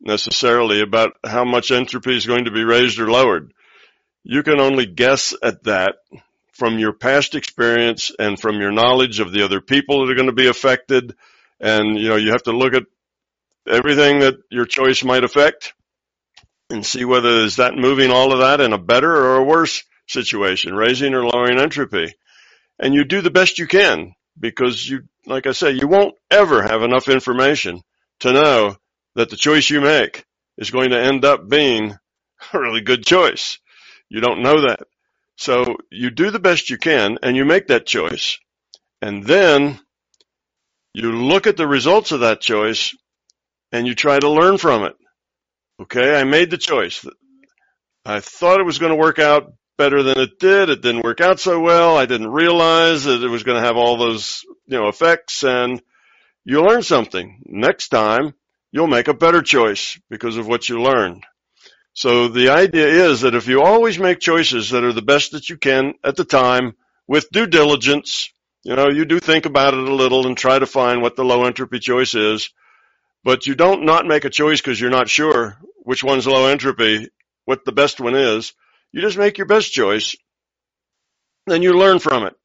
[0.00, 3.54] necessarily about how much entropy is going to be raised or lowered
[4.24, 5.96] you can only guess at that
[6.52, 10.26] from your past experience and from your knowledge of the other people that are going
[10.26, 11.14] to be affected.
[11.60, 12.84] And, you know, you have to look at
[13.66, 15.72] everything that your choice might affect
[16.70, 19.84] and see whether is that moving all of that in a better or a worse
[20.06, 22.14] situation, raising or lowering entropy.
[22.78, 26.62] And you do the best you can because you, like I say, you won't ever
[26.62, 27.82] have enough information
[28.20, 28.76] to know
[29.14, 30.24] that the choice you make
[30.56, 31.96] is going to end up being
[32.52, 33.58] a really good choice.
[34.08, 34.80] You don't know that.
[35.36, 38.38] So you do the best you can and you make that choice.
[39.00, 39.78] And then
[40.94, 42.94] you look at the results of that choice
[43.70, 44.96] and you try to learn from it.
[45.80, 47.04] Okay, I made the choice.
[48.04, 50.70] I thought it was going to work out better than it did.
[50.70, 51.96] It didn't work out so well.
[51.96, 55.80] I didn't realize that it was going to have all those, you know, effects and
[56.44, 57.42] you learn something.
[57.44, 58.34] Next time,
[58.72, 61.24] you'll make a better choice because of what you learned.
[61.98, 65.50] So the idea is that if you always make choices that are the best that
[65.50, 66.76] you can at the time
[67.08, 68.30] with due diligence,
[68.62, 71.24] you know, you do think about it a little and try to find what the
[71.24, 72.50] low entropy choice is,
[73.24, 77.08] but you don't not make a choice because you're not sure which one's low entropy,
[77.46, 78.52] what the best one is.
[78.92, 80.14] You just make your best choice,
[81.48, 82.36] then you learn from it.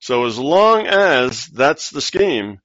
[0.00, 2.60] So as long as that's the scheme,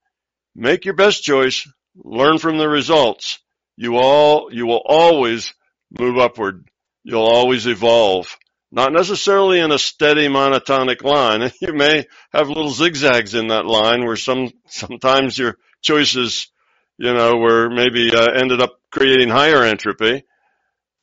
[0.56, 3.38] make your best choice, learn from the results.
[3.78, 5.54] You all, you will always
[5.98, 6.68] move upward.
[7.04, 8.38] You'll always evolve.
[8.72, 11.52] Not necessarily in a steady monotonic line.
[11.62, 16.48] You may have little zigzags in that line where some, sometimes your choices,
[16.98, 20.24] you know, were maybe uh, ended up creating higher entropy,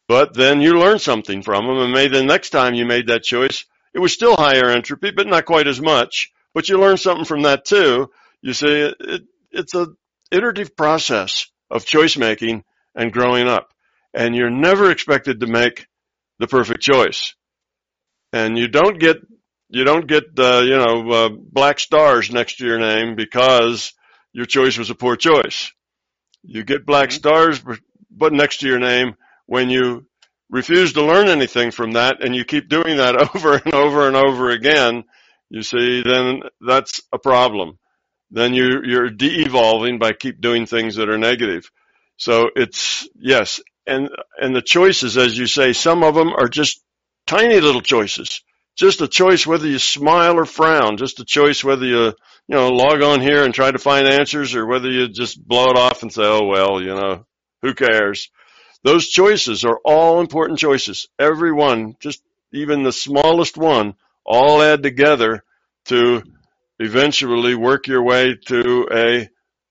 [0.09, 3.23] but then you learn something from them and maybe the next time you made that
[3.23, 7.25] choice, it was still higher entropy, but not quite as much, but you learn something
[7.25, 8.11] from that too.
[8.43, 9.23] You see, it,
[9.53, 9.89] it's a
[10.31, 13.73] iterative process of choice making and growing up
[14.15, 15.87] and you're never expected to make
[16.39, 17.35] the perfect choice.
[18.33, 19.17] And you don't get
[19.69, 23.93] you don't get uh, you know uh, black stars next to your name because
[24.33, 25.73] your choice was a poor choice.
[26.43, 27.19] You get black mm-hmm.
[27.19, 27.61] stars,
[28.11, 29.15] but next to your name
[29.47, 30.07] when you
[30.49, 34.17] refuse to learn anything from that and you keep doing that over and over and
[34.17, 35.03] over again,
[35.49, 37.79] you see, then that's a problem.
[38.31, 41.69] Then you, you're de-evolving by keep doing things that are negative.
[42.17, 44.09] So it's, yes, and,
[44.41, 46.83] and the choices, as you say, some of them are just
[47.27, 48.43] tiny little choices.
[48.77, 52.15] Just a choice whether you smile or frown, just a choice whether you, you
[52.49, 55.77] know, log on here and try to find answers or whether you just blow it
[55.77, 57.27] off and say, oh well, you know,
[57.63, 58.31] who cares?
[58.83, 61.09] Those choices are all important choices.
[61.19, 65.45] Every one, just even the smallest one, all add together
[65.87, 66.23] to
[66.79, 69.29] eventually work your way to a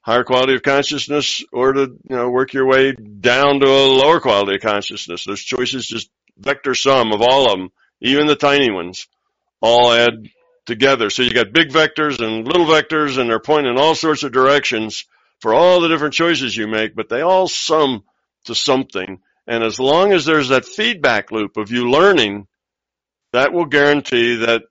[0.10, 4.19] higher quality of consciousness or to, you know, work your way down to a lower
[4.19, 5.24] quality of consciousness.
[5.24, 7.69] Those choices just vector sum of all of them,
[8.02, 9.08] even the tiny ones,
[9.62, 10.28] all add
[10.65, 11.12] together.
[11.12, 14.32] So you got big vectors and little vectors and they're pointing in all sorts of
[14.32, 15.06] directions
[15.41, 18.04] for all the different choices you make, but they all sum
[18.45, 19.19] to something.
[19.45, 22.48] And as long as there's that feedback loop of you learning,
[23.32, 24.63] that will guarantee that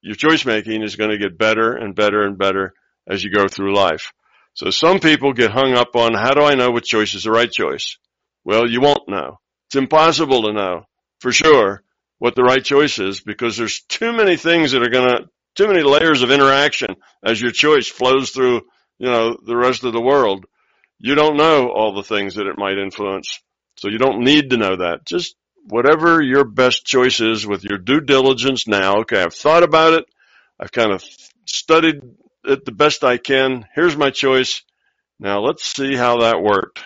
[0.00, 2.72] your choice making is going to get better and better and better
[3.06, 4.12] as you go through life.
[4.56, 7.30] So some people get hung up on how do I know which choice is the
[7.30, 7.96] right choice?
[8.44, 9.38] Well, you won't know.
[9.68, 10.86] It's impossible to know
[11.20, 11.82] for sure
[12.18, 15.68] what the right choice is because there's too many things that are going to, too
[15.68, 18.62] many layers of interaction as your choice flows through,
[18.98, 20.46] you know, the rest of the world
[20.98, 23.40] you don't know all the things that it might influence.
[23.76, 25.04] So you don't need to know that.
[25.04, 25.36] Just
[25.68, 29.00] whatever your best choice is with your due diligence now.
[29.00, 30.04] Okay, I've thought about it.
[30.58, 31.04] I've kind of
[31.44, 32.00] studied
[32.46, 33.66] it the best I can.
[33.74, 34.62] Here's my choice.
[35.18, 36.80] Now let's see how that worked.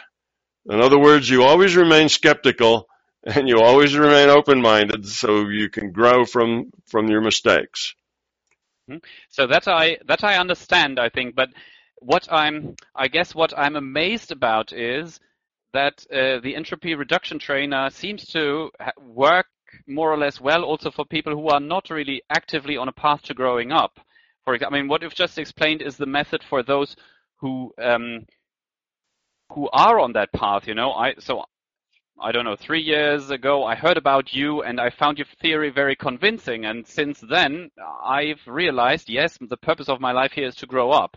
[0.69, 2.87] In other words, you always remain skeptical
[3.25, 7.95] and you always remain open-minded so you can grow from, from your mistakes.
[8.89, 8.99] Hmm.
[9.29, 11.51] So that I, that I understand, I think, but
[11.99, 15.21] what I'm, I guess what I'm amazed about is
[15.73, 19.47] that uh, the entropy reduction trainer seems to work
[19.87, 23.23] more or less well also for people who are not really actively on a path
[23.23, 24.01] to growing up.
[24.51, 26.97] For example, I mean, what you've just explained is the method for those
[27.37, 28.27] who um,
[29.53, 30.67] who are on that path.
[30.67, 31.45] You know, I so
[32.21, 32.57] I don't know.
[32.57, 36.65] Three years ago, I heard about you and I found your theory very convincing.
[36.65, 37.71] And since then,
[38.05, 41.17] I've realized, yes, the purpose of my life here is to grow up.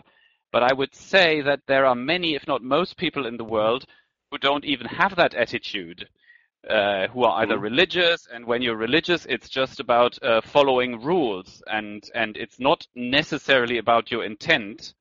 [0.51, 3.83] But I would say that there are many, if not most people in the world
[4.29, 6.07] who don't even have that attitude,
[6.69, 7.61] uh, who are either mm.
[7.61, 12.87] religious, and when you're religious, it's just about uh, following rules, and, and it's not
[12.95, 14.93] necessarily about your intent.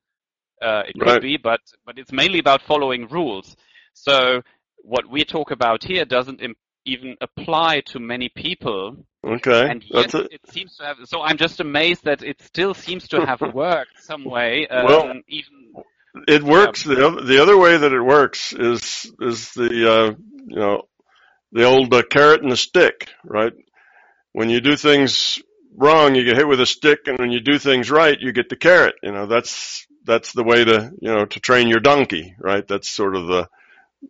[0.60, 1.14] Uh, it right.
[1.14, 3.56] could be, but, but it's mainly about following rules.
[3.94, 4.42] So
[4.78, 6.40] what we talk about here doesn't
[6.84, 8.96] even apply to many people.
[9.24, 9.70] Okay.
[9.70, 10.32] And yet it.
[10.32, 10.50] it.
[10.50, 10.96] seems to have.
[11.04, 14.66] So I'm just amazed that it still seems to have worked some way.
[14.68, 15.84] Um, well, even
[16.28, 16.82] it works.
[16.82, 20.14] the other, the other way that it works is is the uh,
[20.46, 20.82] you know
[21.52, 23.52] the old uh, carrot and the stick, right?
[24.32, 25.38] When you do things
[25.76, 28.48] wrong, you get hit with a stick, and when you do things right, you get
[28.48, 28.94] the carrot.
[29.02, 32.66] You know that's that's the way to you know to train your donkey, right?
[32.66, 33.48] That's sort of the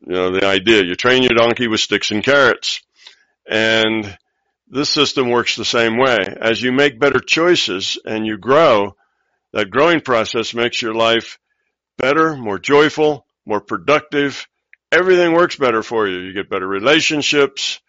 [0.00, 0.82] you know, the idea.
[0.82, 2.80] You train your donkey with sticks and carrots.
[3.48, 4.16] And
[4.68, 6.18] this system works the same way.
[6.40, 8.96] As you make better choices and you grow,
[9.52, 11.38] that growing process makes your life
[11.98, 14.46] better, more joyful, more productive.
[14.92, 16.18] Everything works better for you.
[16.18, 17.80] You get better relationships.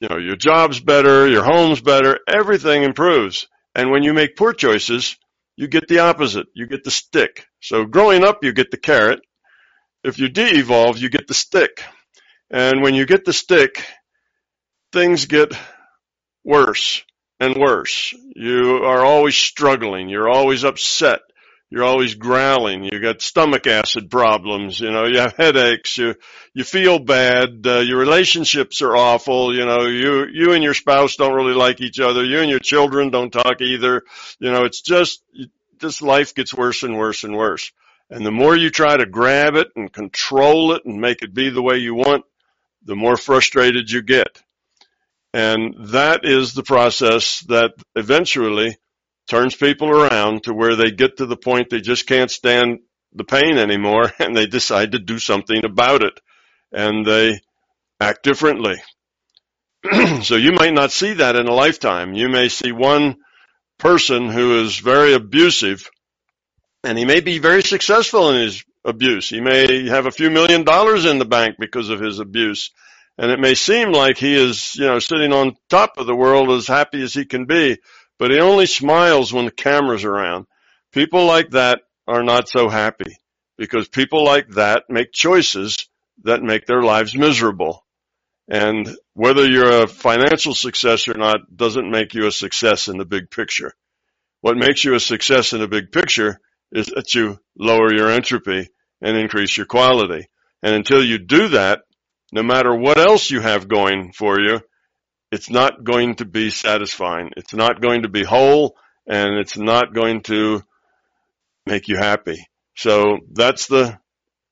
[0.00, 3.48] You know, your job's better, your home's better, everything improves.
[3.74, 5.16] And when you make poor choices,
[5.56, 6.46] you get the opposite.
[6.54, 7.46] You get the stick.
[7.60, 9.20] So growing up, you get the carrot
[10.04, 11.82] if you de-evolve, you get the stick.
[12.50, 13.84] And when you get the stick,
[14.92, 15.52] things get
[16.44, 17.02] worse
[17.40, 18.14] and worse.
[18.34, 20.08] You are always struggling.
[20.08, 21.20] You're always upset.
[21.70, 22.84] You're always growling.
[22.84, 24.80] You got stomach acid problems.
[24.80, 25.98] You know, you have headaches.
[25.98, 26.14] You,
[26.54, 27.66] you feel bad.
[27.66, 29.54] Uh, your relationships are awful.
[29.54, 32.24] You know, you, you and your spouse don't really like each other.
[32.24, 34.02] You and your children don't talk either.
[34.38, 35.22] You know, it's just,
[35.78, 37.70] just life gets worse and worse and worse.
[38.08, 41.50] And the more you try to grab it and control it and make it be
[41.50, 42.24] the way you want,
[42.82, 44.42] the more frustrated you get.
[45.34, 48.78] And that is the process that eventually
[49.28, 52.80] turns people around to where they get to the point they just can't stand
[53.12, 56.18] the pain anymore and they decide to do something about it
[56.72, 57.40] and they
[58.00, 58.76] act differently.
[60.22, 62.14] so you might not see that in a lifetime.
[62.14, 63.16] You may see one
[63.78, 65.88] person who is very abusive
[66.84, 69.28] and he may be very successful in his abuse.
[69.28, 72.70] He may have a few million dollars in the bank because of his abuse.
[73.16, 76.50] And it may seem like he is, you know, sitting on top of the world
[76.50, 77.78] as happy as he can be,
[78.18, 80.46] but he only smiles when the camera's around.
[80.92, 83.16] People like that are not so happy
[83.56, 85.88] because people like that make choices
[86.24, 87.84] that make their lives miserable.
[88.48, 93.04] And whether you're a financial success or not doesn't make you a success in the
[93.04, 93.74] big picture.
[94.40, 96.40] What makes you a success in the big picture
[96.72, 98.68] is that you lower your entropy
[99.02, 100.28] and increase your quality.
[100.62, 101.82] And until you do that,
[102.32, 104.60] no matter what else you have going for you,
[105.30, 107.30] it's not going to be satisfying.
[107.36, 110.62] It's not going to be whole and it's not going to
[111.66, 112.48] make you happy.
[112.76, 113.98] So that's the,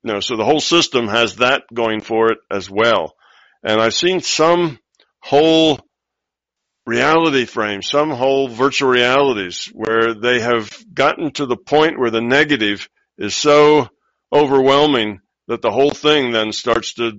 [0.03, 3.15] you know, so the whole system has that going for it as well.
[3.63, 4.79] And I've seen some
[5.19, 5.79] whole
[6.85, 12.21] reality frames, some whole virtual realities where they have gotten to the point where the
[12.21, 12.87] negative
[13.17, 13.89] is so
[14.33, 17.13] overwhelming that the whole thing then starts to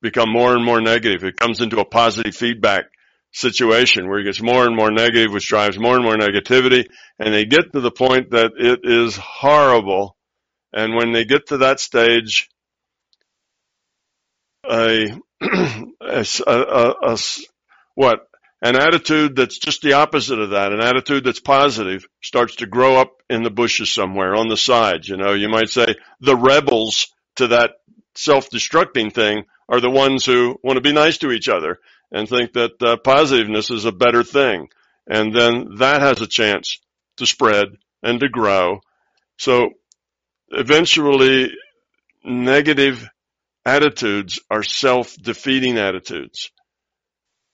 [0.00, 1.24] become more and more negative.
[1.24, 2.84] It comes into a positive feedback
[3.32, 6.86] situation where it gets more and more negative, which drives more and more negativity.
[7.18, 10.16] And they get to the point that it is horrible.
[10.72, 12.48] And when they get to that stage,
[14.70, 17.18] a, a, a, a
[17.94, 18.28] what
[18.62, 22.96] an attitude that's just the opposite of that, an attitude that's positive, starts to grow
[22.96, 25.08] up in the bushes somewhere on the sides.
[25.08, 27.72] You know, you might say the rebels to that
[28.14, 31.80] self-destructing thing are the ones who want to be nice to each other
[32.12, 34.68] and think that uh, positiveness is a better thing.
[35.08, 36.78] And then that has a chance
[37.16, 37.66] to spread
[38.02, 38.80] and to grow.
[39.38, 39.70] So
[40.48, 41.50] eventually
[42.24, 43.08] negative
[43.64, 46.50] attitudes are self-defeating attitudes.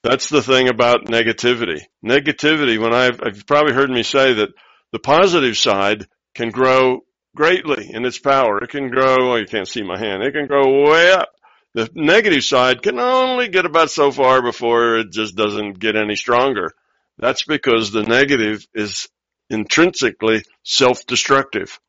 [0.03, 1.81] That's the thing about negativity.
[2.05, 4.49] Negativity, when I've, I've probably heard me say that
[4.91, 7.01] the positive side can grow
[7.35, 8.63] greatly in its power.
[8.63, 11.29] It can grow, oh, you can't see my hand, it can grow way up.
[11.75, 16.15] The negative side can only get about so far before it just doesn't get any
[16.15, 16.71] stronger.
[17.17, 19.07] That's because the negative is
[19.49, 21.79] intrinsically self-destructive.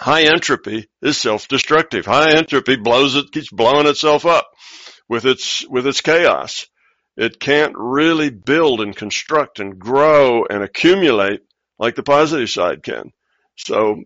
[0.00, 2.06] High entropy is self-destructive.
[2.06, 4.48] High entropy blows it, keeps blowing itself up
[5.08, 6.66] with its, with its chaos
[7.18, 11.40] it can't really build and construct and grow and accumulate
[11.76, 13.10] like the positive side can.
[13.56, 14.04] So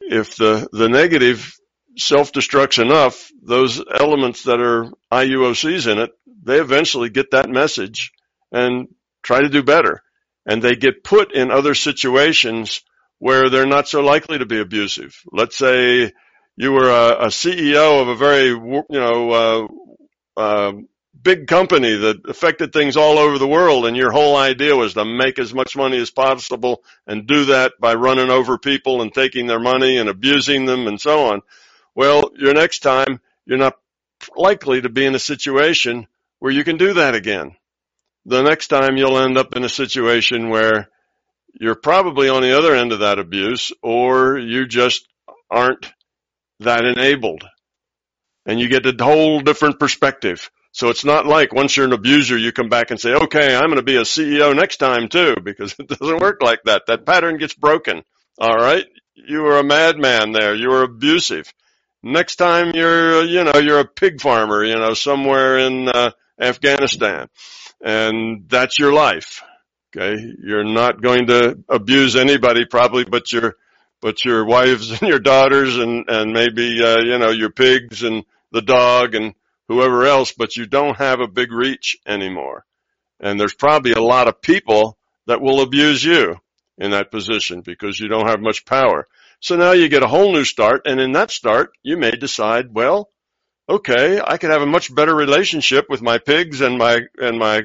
[0.00, 1.56] if the, the negative
[1.96, 6.10] self-destructs enough, those elements that are IUOCs in it,
[6.42, 8.12] they eventually get that message
[8.52, 8.88] and
[9.22, 10.02] try to do better.
[10.44, 12.82] And they get put in other situations
[13.18, 15.16] where they're not so likely to be abusive.
[15.32, 16.12] Let's say
[16.56, 19.30] you were a, a CEO of a very, you know,
[20.36, 20.72] uh, uh,
[21.20, 25.04] big company that affected things all over the world and your whole idea was to
[25.04, 29.46] make as much money as possible and do that by running over people and taking
[29.46, 31.42] their money and abusing them and so on.
[31.96, 33.78] Well, your next time you're not
[34.36, 36.06] likely to be in a situation
[36.38, 37.56] where you can do that again.
[38.26, 40.90] The next time you'll end up in a situation where
[41.58, 45.08] you're probably on the other end of that abuse or you just
[45.50, 45.90] aren't
[46.60, 47.44] that enabled
[48.44, 50.50] and you get a whole different perspective.
[50.72, 53.70] So it's not like once you're an abuser, you come back and say, okay, I'm
[53.70, 56.82] going to be a CEO next time too, because it doesn't work like that.
[56.88, 58.02] That pattern gets broken.
[58.38, 58.84] All right.
[59.14, 60.54] You were a madman there.
[60.54, 61.50] You were abusive.
[62.12, 67.28] Next time you're, you know, you're a pig farmer, you know, somewhere in uh, Afghanistan
[67.80, 69.42] and that's your life.
[69.96, 70.14] Okay.
[70.42, 73.56] You're not going to abuse anybody probably but your,
[74.00, 78.24] but your wives and your daughters and, and maybe, uh, you know, your pigs and
[78.52, 79.34] the dog and,
[79.68, 82.64] whoever else, but you don't have a big reach anymore.
[83.20, 86.36] And there's probably a lot of people that will abuse you
[86.78, 89.06] in that position because you don't have much power.
[89.40, 90.82] So now you get a whole new start.
[90.86, 93.10] And in that start, you may decide, well,
[93.68, 97.62] okay, I could have a much better relationship with my pigs and my, and my,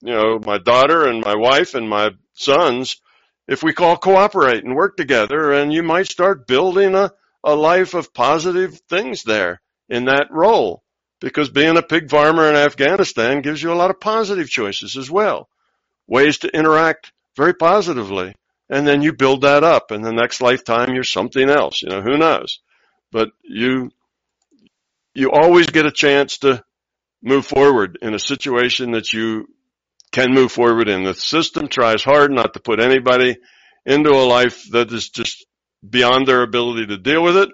[0.00, 3.00] you know, my daughter and my wife and my sons
[3.46, 7.94] if we all cooperate and work together and you might start building a, a life
[7.94, 10.82] of positive things there in that role
[11.20, 15.10] because being a pig farmer in Afghanistan gives you a lot of positive choices as
[15.10, 15.48] well,
[16.06, 18.34] ways to interact very positively.
[18.70, 22.00] And then you build that up and the next lifetime you're something else, you know,
[22.00, 22.60] who knows?
[23.12, 23.90] But you,
[25.14, 26.64] you always get a chance to
[27.22, 29.46] move forward in a situation that you
[30.12, 31.04] can move forward in.
[31.04, 33.36] The system tries hard not to put anybody
[33.84, 35.44] into a life that is just
[35.88, 37.50] beyond their ability to deal with it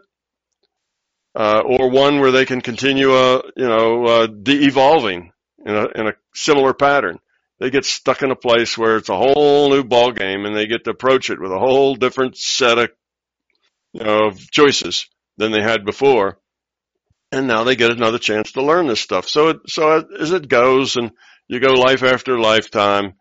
[1.35, 5.33] uh, or one where they can continue, uh, you know, uh, de-evolving
[5.65, 7.19] in a, in a similar pattern.
[7.61, 10.67] They get stuck in a place where it's a whole new ball game and they
[10.67, 12.91] get to approach it with a whole different set of,
[13.93, 15.07] you know, choices
[15.37, 16.39] than they had before.
[17.31, 19.29] And now they get another chance to learn this stuff.
[19.29, 21.13] So, it, so as it goes and
[21.49, 23.15] you go life after lifetime,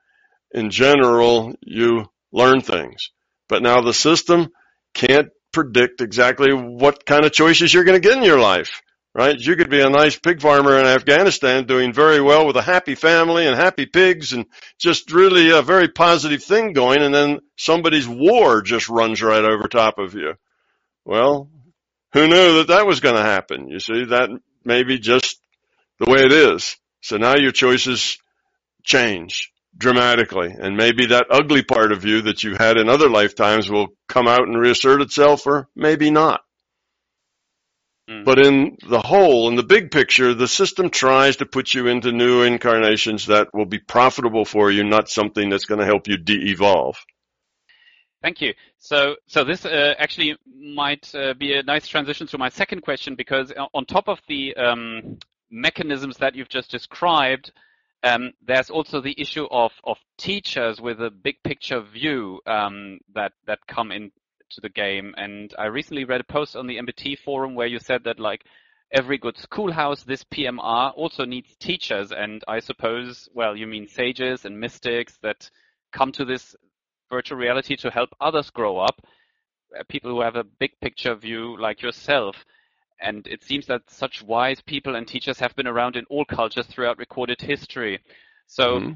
[0.52, 3.12] in general, you learn things.
[3.50, 4.48] But now the system
[4.94, 8.82] can't predict exactly what kind of choices you're going to get in your life.
[9.14, 9.39] Right?
[9.39, 12.95] You could be a nice pig farmer in Afghanistan doing very well with a happy
[12.95, 14.45] family and happy pigs and
[14.78, 17.01] just really a very positive thing going.
[17.01, 20.34] And then somebody's war just runs right over top of you.
[21.05, 21.49] Well,
[22.14, 23.70] who knew that that was going to happen?
[23.70, 24.30] You see, that
[24.64, 25.39] may be just
[25.99, 26.78] the way it is.
[27.01, 28.18] So now your choices
[28.84, 33.70] change dramatically and maybe that ugly part of you that you had in other lifetimes
[33.70, 36.41] will come out and reassert itself or maybe not.
[38.10, 38.26] Mm.
[38.26, 42.12] But in the whole, in the big picture, the system tries to put you into
[42.12, 46.18] new incarnations that will be profitable for you, not something that's going to help you
[46.18, 46.97] de-evolve.
[48.22, 48.53] Thank you.
[48.80, 53.16] So, so this uh, actually might uh, be a nice transition to my second question
[53.16, 55.20] because uh, on top of the um,
[55.51, 57.51] mechanisms that you've just described,
[58.03, 63.34] um, there's also the issue of, of teachers with a big picture view um, that
[63.45, 63.91] that come
[64.50, 65.14] into the game.
[65.18, 68.45] And I recently read a post on the MBT forum where you said that like
[68.91, 72.12] every good schoolhouse, this PMR also needs teachers.
[72.12, 75.50] And I suppose, well, you mean sages and mystics that
[75.91, 76.56] come to this
[77.10, 79.02] virtual reality to help others grow up,
[79.78, 82.36] uh, people who have a big picture view like yourself.
[83.02, 86.68] And it seems that such wise people and teachers have been around in all cultures
[86.68, 88.00] throughout recorded history.
[88.47, 88.91] So, mm-hmm.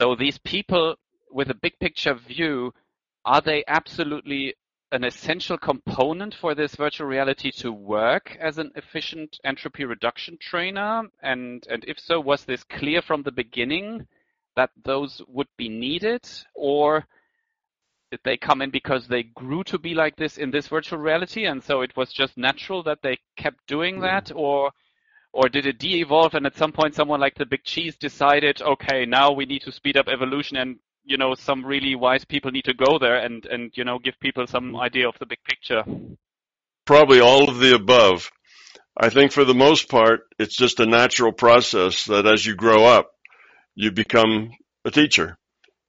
[0.00, 0.96] so these people
[1.30, 2.72] with a big picture view,
[3.28, 4.54] are they absolutely
[4.90, 11.02] an essential component for this virtual reality to work as an efficient entropy reduction trainer?
[11.22, 14.06] And, and if so, was this clear from the beginning
[14.56, 16.26] that those would be needed?
[16.54, 17.06] Or
[18.10, 21.44] did they come in because they grew to be like this in this virtual reality
[21.44, 24.00] and so it was just natural that they kept doing hmm.
[24.00, 24.70] that or
[25.34, 29.04] or did it de-evolve and at some point someone like the big cheese decided okay
[29.04, 30.78] now we need to speed up evolution and
[31.08, 34.14] you know some really wise people need to go there and and you know give
[34.20, 34.76] people some hmm.
[34.76, 35.82] idea of the big picture.
[36.84, 38.30] Probably all of the above.
[38.96, 42.84] I think for the most part it's just a natural process that as you grow
[42.84, 43.10] up
[43.74, 44.50] you become
[44.84, 45.38] a teacher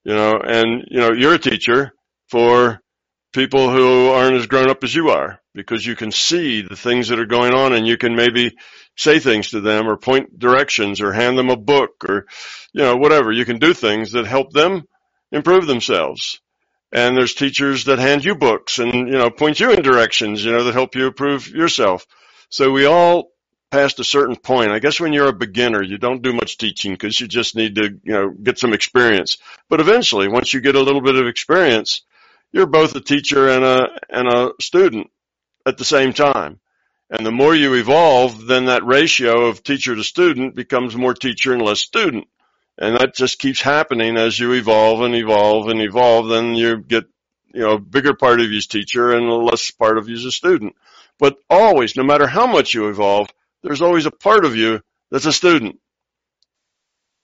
[0.04, 1.92] you know and you know you're a teacher
[2.30, 2.80] for
[3.34, 7.08] people who aren't as grown up as you are because you can see the things
[7.08, 8.56] that are going on and you can maybe
[8.96, 12.26] say things to them or point directions or hand them a book or
[12.74, 13.32] you know whatever.
[13.32, 14.84] You can do things that help them
[15.32, 16.40] improve themselves
[16.92, 20.52] and there's teachers that hand you books and you know point you in directions you
[20.52, 22.06] know that help you improve yourself
[22.50, 23.32] so we all
[23.72, 26.92] past a certain point i guess when you're a beginner you don't do much teaching
[26.92, 29.38] because you just need to you know get some experience
[29.70, 32.02] but eventually once you get a little bit of experience
[32.52, 35.10] you're both a teacher and a and a student
[35.66, 36.60] at the same time.
[37.10, 41.54] And the more you evolve, then that ratio of teacher to student becomes more teacher
[41.54, 42.28] and less student.
[42.82, 46.30] And that just keeps happening as you evolve and evolve and evolve.
[46.30, 47.04] Then you get,
[47.54, 50.16] you know, a bigger part of you as teacher and a less part of you
[50.16, 50.76] as a student.
[51.20, 53.28] But always, no matter how much you evolve,
[53.64, 55.78] there's always a part of you that's a student.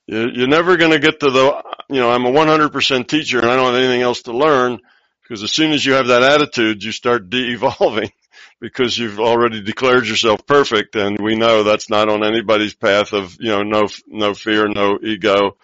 [0.06, 3.56] You're never going to get to the, you know, I'm a 100% teacher and I
[3.56, 4.78] don't have anything else to learn
[5.22, 8.12] because as soon as you have that attitude, you start de-evolving
[8.60, 10.96] because you've already declared yourself perfect.
[10.96, 14.98] And we know that's not on anybody's path of, you know, no, no fear, no
[15.02, 15.56] ego,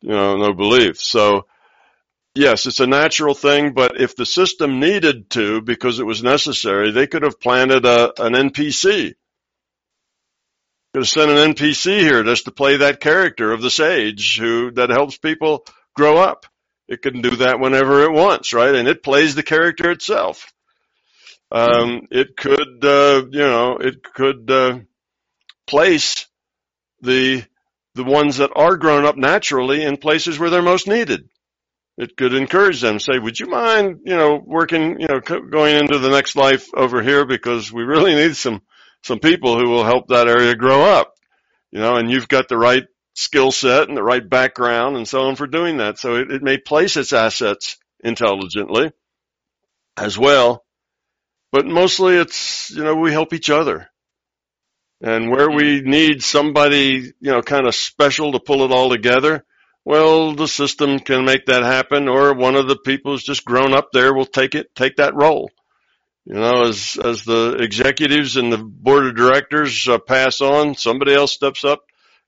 [0.00, 1.00] you know, no belief.
[1.00, 1.46] So
[2.34, 6.90] yes, it's a natural thing, but if the system needed to, because it was necessary,
[6.90, 9.14] they could have planted a, an NPC.
[10.94, 14.72] Could have sent an NPC here just to play that character of the sage who,
[14.72, 16.46] that helps people grow up.
[16.88, 18.74] It can do that whenever it wants, right?
[18.74, 20.52] And it plays the character itself.
[21.52, 24.78] Um, it could, uh, you know, it could uh,
[25.66, 26.26] place
[27.00, 27.44] the
[27.94, 31.28] the ones that are grown up naturally in places where they're most needed.
[31.98, 35.98] It could encourage them, say, "Would you mind, you know, working, you know, going into
[35.98, 38.62] the next life over here because we really need some
[39.02, 41.14] some people who will help that area grow up."
[41.72, 42.84] You know, and you've got the right
[43.14, 45.98] skill set and the right background and so on for doing that.
[45.98, 48.92] So it, it may place its assets intelligently
[49.96, 50.64] as well.
[51.52, 53.88] But mostly it's, you know, we help each other.
[55.00, 59.44] And where we need somebody, you know, kind of special to pull it all together,
[59.84, 63.72] well, the system can make that happen or one of the people who's just grown
[63.72, 65.50] up there will take it, take that role.
[66.26, 71.14] You know, as, as the executives and the board of directors uh, pass on, somebody
[71.14, 71.80] else steps up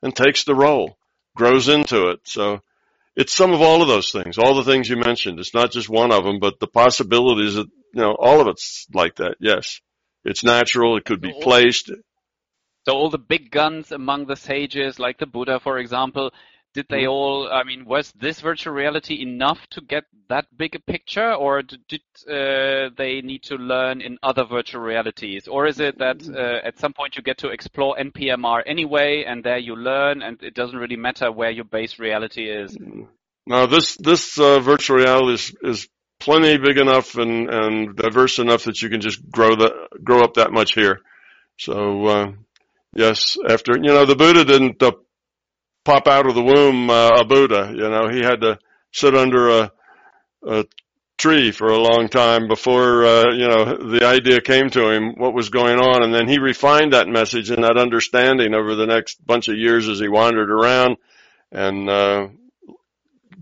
[0.03, 0.97] and takes the role,
[1.37, 2.21] grows into it.
[2.25, 2.63] So
[3.15, 5.39] it's some of all of those things, all the things you mentioned.
[5.39, 7.69] It's not just one of them, but the possibilities that,
[8.01, 9.37] know, all of it's like that.
[9.41, 9.81] Yes.
[10.25, 10.97] It's natural.
[10.97, 11.91] It could be placed.
[12.87, 16.33] So all the big guns among the sages, like the Buddha, for example,
[16.75, 17.49] did they all?
[17.53, 22.01] I mean, was this virtual reality enough to get that big a picture, or did
[22.27, 26.79] uh, they need to learn in other virtual realities, or is it that uh, at
[26.79, 30.79] some point you get to explore NPMR anyway, and there you learn, and it doesn't
[30.79, 32.77] really matter where your base reality is?
[33.47, 35.89] Now, this this uh, virtual reality is, is
[36.23, 40.35] plenty big enough and, and diverse enough that you can just grow the grow up
[40.35, 41.01] that much here.
[41.59, 42.33] So uh,
[42.95, 44.93] yes, after you know the Buddha didn't uh,
[45.85, 47.73] pop out of the womb uh, a Buddha.
[47.75, 48.59] You know, he had to
[48.93, 49.73] sit under a,
[50.47, 50.65] a
[51.19, 55.35] tree for a long time before, uh, you know, the idea came to him what
[55.35, 56.03] was going on.
[56.03, 59.89] And then he refined that message and that understanding over the next bunch of years
[59.89, 60.97] as he wandered around
[61.51, 62.29] and, uh,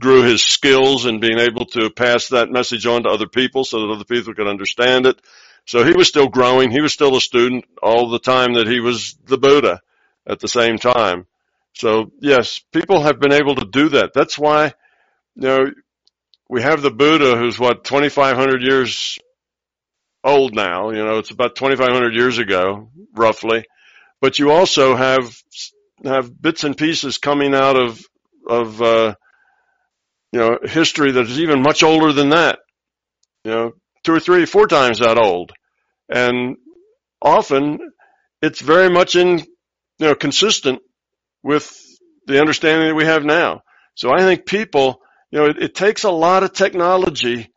[0.00, 3.80] grew his skills in being able to pass that message on to other people so
[3.80, 5.20] that other people could understand it.
[5.66, 6.70] So he was still growing.
[6.70, 9.80] He was still a student all the time that he was the Buddha
[10.26, 11.26] at the same time.
[11.74, 14.12] So yes, people have been able to do that.
[14.14, 14.72] That's why,
[15.36, 15.66] you know,
[16.48, 19.18] we have the Buddha who's what, 2,500 years
[20.24, 23.64] old now, you know, it's about 2,500 years ago, roughly.
[24.20, 25.40] But you also have,
[26.04, 28.04] have bits and pieces coming out of,
[28.48, 29.14] of, uh,
[30.32, 32.58] you know, history that is even much older than that.
[33.44, 33.72] You know,
[34.04, 35.52] two or three, four times that old.
[36.08, 36.56] And
[37.22, 37.78] often
[38.42, 39.46] it's very much in, you
[39.98, 40.80] know, consistent
[41.42, 41.70] with
[42.26, 43.62] the understanding that we have now.
[43.94, 45.00] So I think people,
[45.30, 47.50] you know, it, it takes a lot of technology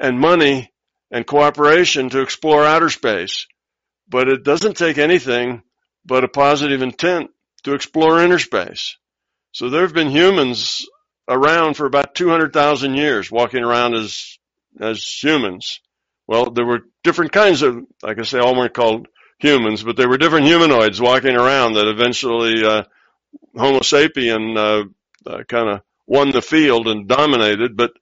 [0.00, 0.70] and money
[1.10, 3.46] and cooperation to explore outer space,
[4.08, 5.62] but it doesn't take anything
[6.04, 7.30] but a positive intent
[7.64, 8.96] to explore inner space.
[9.52, 10.86] So there have been humans
[11.28, 14.38] around for about 200,000 years walking around as,
[14.80, 15.80] as humans.
[16.26, 19.08] Well, there were different kinds of, like I say, all weren't called
[19.38, 22.84] humans, but there were different humanoids walking around that eventually, uh,
[23.56, 27.76] Homo sapien uh, uh, kind of won the field and dominated.
[27.76, 27.92] But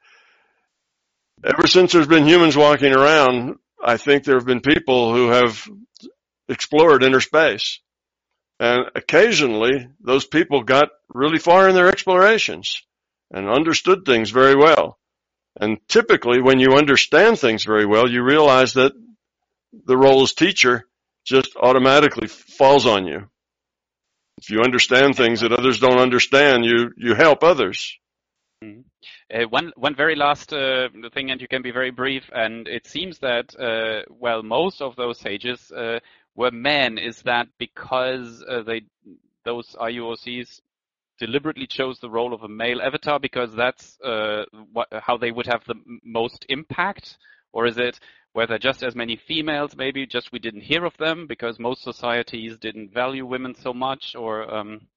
[1.45, 5.69] ever since there's been humans walking around, I think there have been people who have
[6.49, 7.81] explored inner space.
[8.61, 12.83] And occasionally those people got really far in their explorations
[13.33, 14.99] and understood things very well.
[15.61, 18.93] And typically when you understand things very well, you realize that
[19.87, 20.87] the role as teacher
[21.25, 23.29] just automatically falls on you.
[24.39, 27.97] If you understand things that others don't understand, you, you help others.
[28.63, 28.81] Mm-hmm.
[29.33, 32.25] Uh, one one very last uh, thing, and you can be very brief.
[32.33, 35.99] And it seems that uh, well, most of those sages uh,
[36.37, 36.99] were men.
[36.99, 38.83] Is that because uh, they
[39.45, 40.61] those IUOCs
[41.27, 45.47] deliberately chose the role of a male avatar because that's uh, what, how they would
[45.47, 47.17] have the most impact,
[47.53, 48.01] or is it
[48.35, 49.77] were there just as many females?
[49.77, 54.17] Maybe just we didn't hear of them because most societies didn't value women so much,
[54.17, 54.89] or um,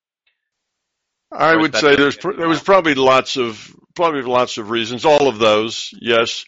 [1.32, 5.06] I would say there's there was probably lots of probably lots of reasons.
[5.06, 6.46] All of those, yes.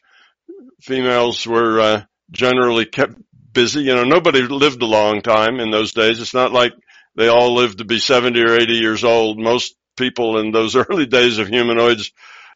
[0.82, 3.15] Females were uh, generally kept
[3.53, 3.82] busy.
[3.82, 6.19] You know, nobody lived a long time in those days.
[6.21, 6.73] It's not like
[7.18, 9.39] they all lived to be 70 or 80 years old.
[9.39, 12.11] Most people in those early days of humanoids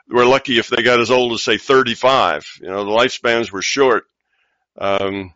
[0.08, 2.46] were lucky if they got as old as say 35.
[2.62, 4.06] You know, the lifespans were short.
[4.78, 5.34] Um,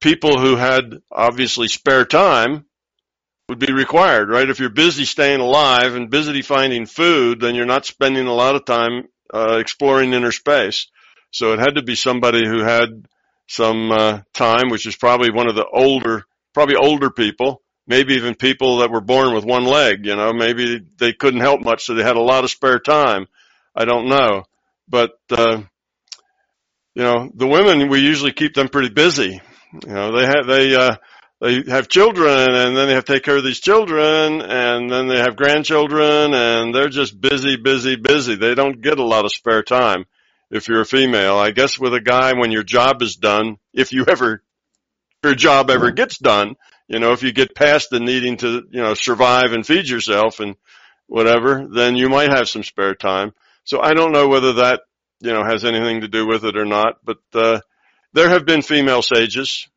[0.00, 2.66] people who had obviously spare time
[3.48, 4.48] would be required, right?
[4.48, 8.56] If you're busy staying alive and busy finding food, then you're not spending a lot
[8.56, 10.88] of time uh, exploring inner space.
[11.30, 13.06] So it had to be somebody who had
[13.48, 18.34] some uh, time, which is probably one of the older, probably older people, maybe even
[18.34, 20.06] people that were born with one leg.
[20.06, 23.26] You know, maybe they couldn't help much, so they had a lot of spare time.
[23.74, 24.44] I don't know,
[24.88, 25.62] but uh,
[26.94, 29.40] you know, the women, we usually keep them pretty busy.
[29.86, 30.96] You know, they have, they, uh,
[31.40, 35.08] they have children and then they have to take care of these children and then
[35.08, 38.34] they have grandchildren and they're just busy, busy, busy.
[38.34, 40.04] They don't get a lot of spare time
[40.50, 41.38] if you're a female.
[41.38, 44.42] I guess with a guy, when your job is done, if you ever,
[45.22, 46.56] your job ever gets done,
[46.90, 50.40] you know, if you get past the needing to, you know, survive and feed yourself
[50.40, 50.56] and
[51.06, 53.32] whatever, then you might have some spare time.
[53.64, 54.80] So I don't know whether that
[55.20, 56.98] you know, has anything to do with it or not.
[57.04, 57.60] But uh,
[58.12, 59.68] there have been female sages.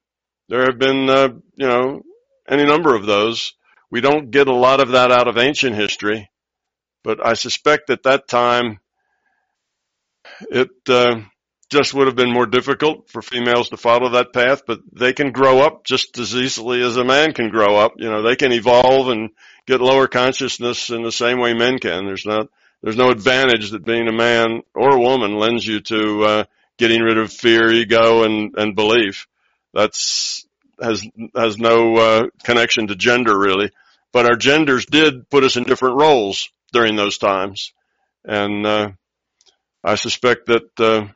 [0.50, 2.02] There have been, uh, you know,
[2.48, 3.54] any number of those.
[3.92, 6.30] We don't get a lot of that out of ancient history,
[7.04, 8.80] but I suspect at that time
[10.50, 11.22] it uh,
[11.70, 14.64] just would have been more difficult for females to follow that path.
[14.66, 17.94] But they can grow up just as easily as a man can grow up.
[17.98, 19.32] You know, they can evolve and
[19.66, 22.06] get lower consciousness in the same way men can.
[22.06, 22.48] There's not
[22.82, 26.44] there's no advantage that being a man or a woman lends you to uh,
[26.78, 29.28] getting rid of fear, ego, and and belief.
[29.74, 30.46] That's
[30.82, 33.72] has has no uh, connection to gender really.
[34.12, 36.50] But our genders did put us in different roles.
[36.74, 37.72] during those times.
[38.26, 38.92] And uh,
[39.84, 41.08] I suspect that uh,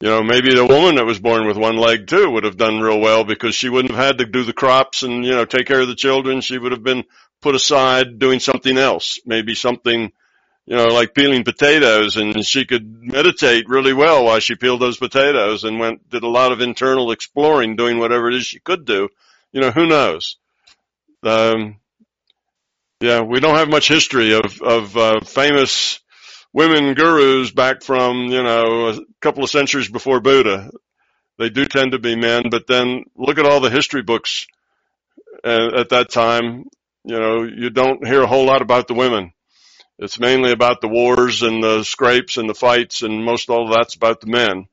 [0.00, 2.80] you know maybe the woman that was born with one leg too would have done
[2.80, 5.66] real well because she wouldn't have had to do the crops and you know take
[5.66, 6.40] care of the children.
[6.40, 7.04] She would have been
[7.40, 10.12] put aside doing something else, maybe something
[10.68, 14.98] you know, like peeling potatoes and she could meditate really well while she peeled those
[14.98, 18.84] potatoes and went, did a lot of internal exploring doing whatever it is she could
[18.84, 19.08] do.
[19.50, 20.36] You know, who knows?
[21.22, 21.76] Um,
[23.00, 26.00] yeah, we don't have much history of, of, uh, famous
[26.52, 30.70] women gurus back from, you know, a couple of centuries before Buddha.
[31.38, 34.46] They do tend to be men, but then look at all the history books
[35.44, 36.64] uh, at that time.
[37.04, 39.32] You know, you don't hear a whole lot about the women
[39.98, 43.96] it's mainly about the wars and the scrapes and the fights, and most all that's
[43.96, 44.68] about the men.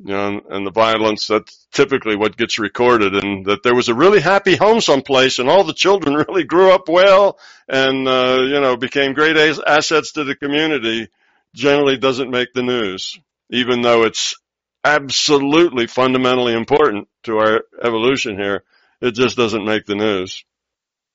[0.00, 3.94] You know, and the violence, that's typically what gets recorded, and that there was a
[3.94, 7.38] really happy home someplace, and all the children really grew up well,
[7.68, 11.08] and, uh, you know, became great assets to the community,
[11.54, 13.18] generally doesn't make the news,
[13.50, 14.36] even though it's
[14.84, 18.62] absolutely fundamentally important to our evolution here.
[19.00, 20.44] It just doesn't make the news.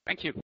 [0.06, 0.43] Thank you.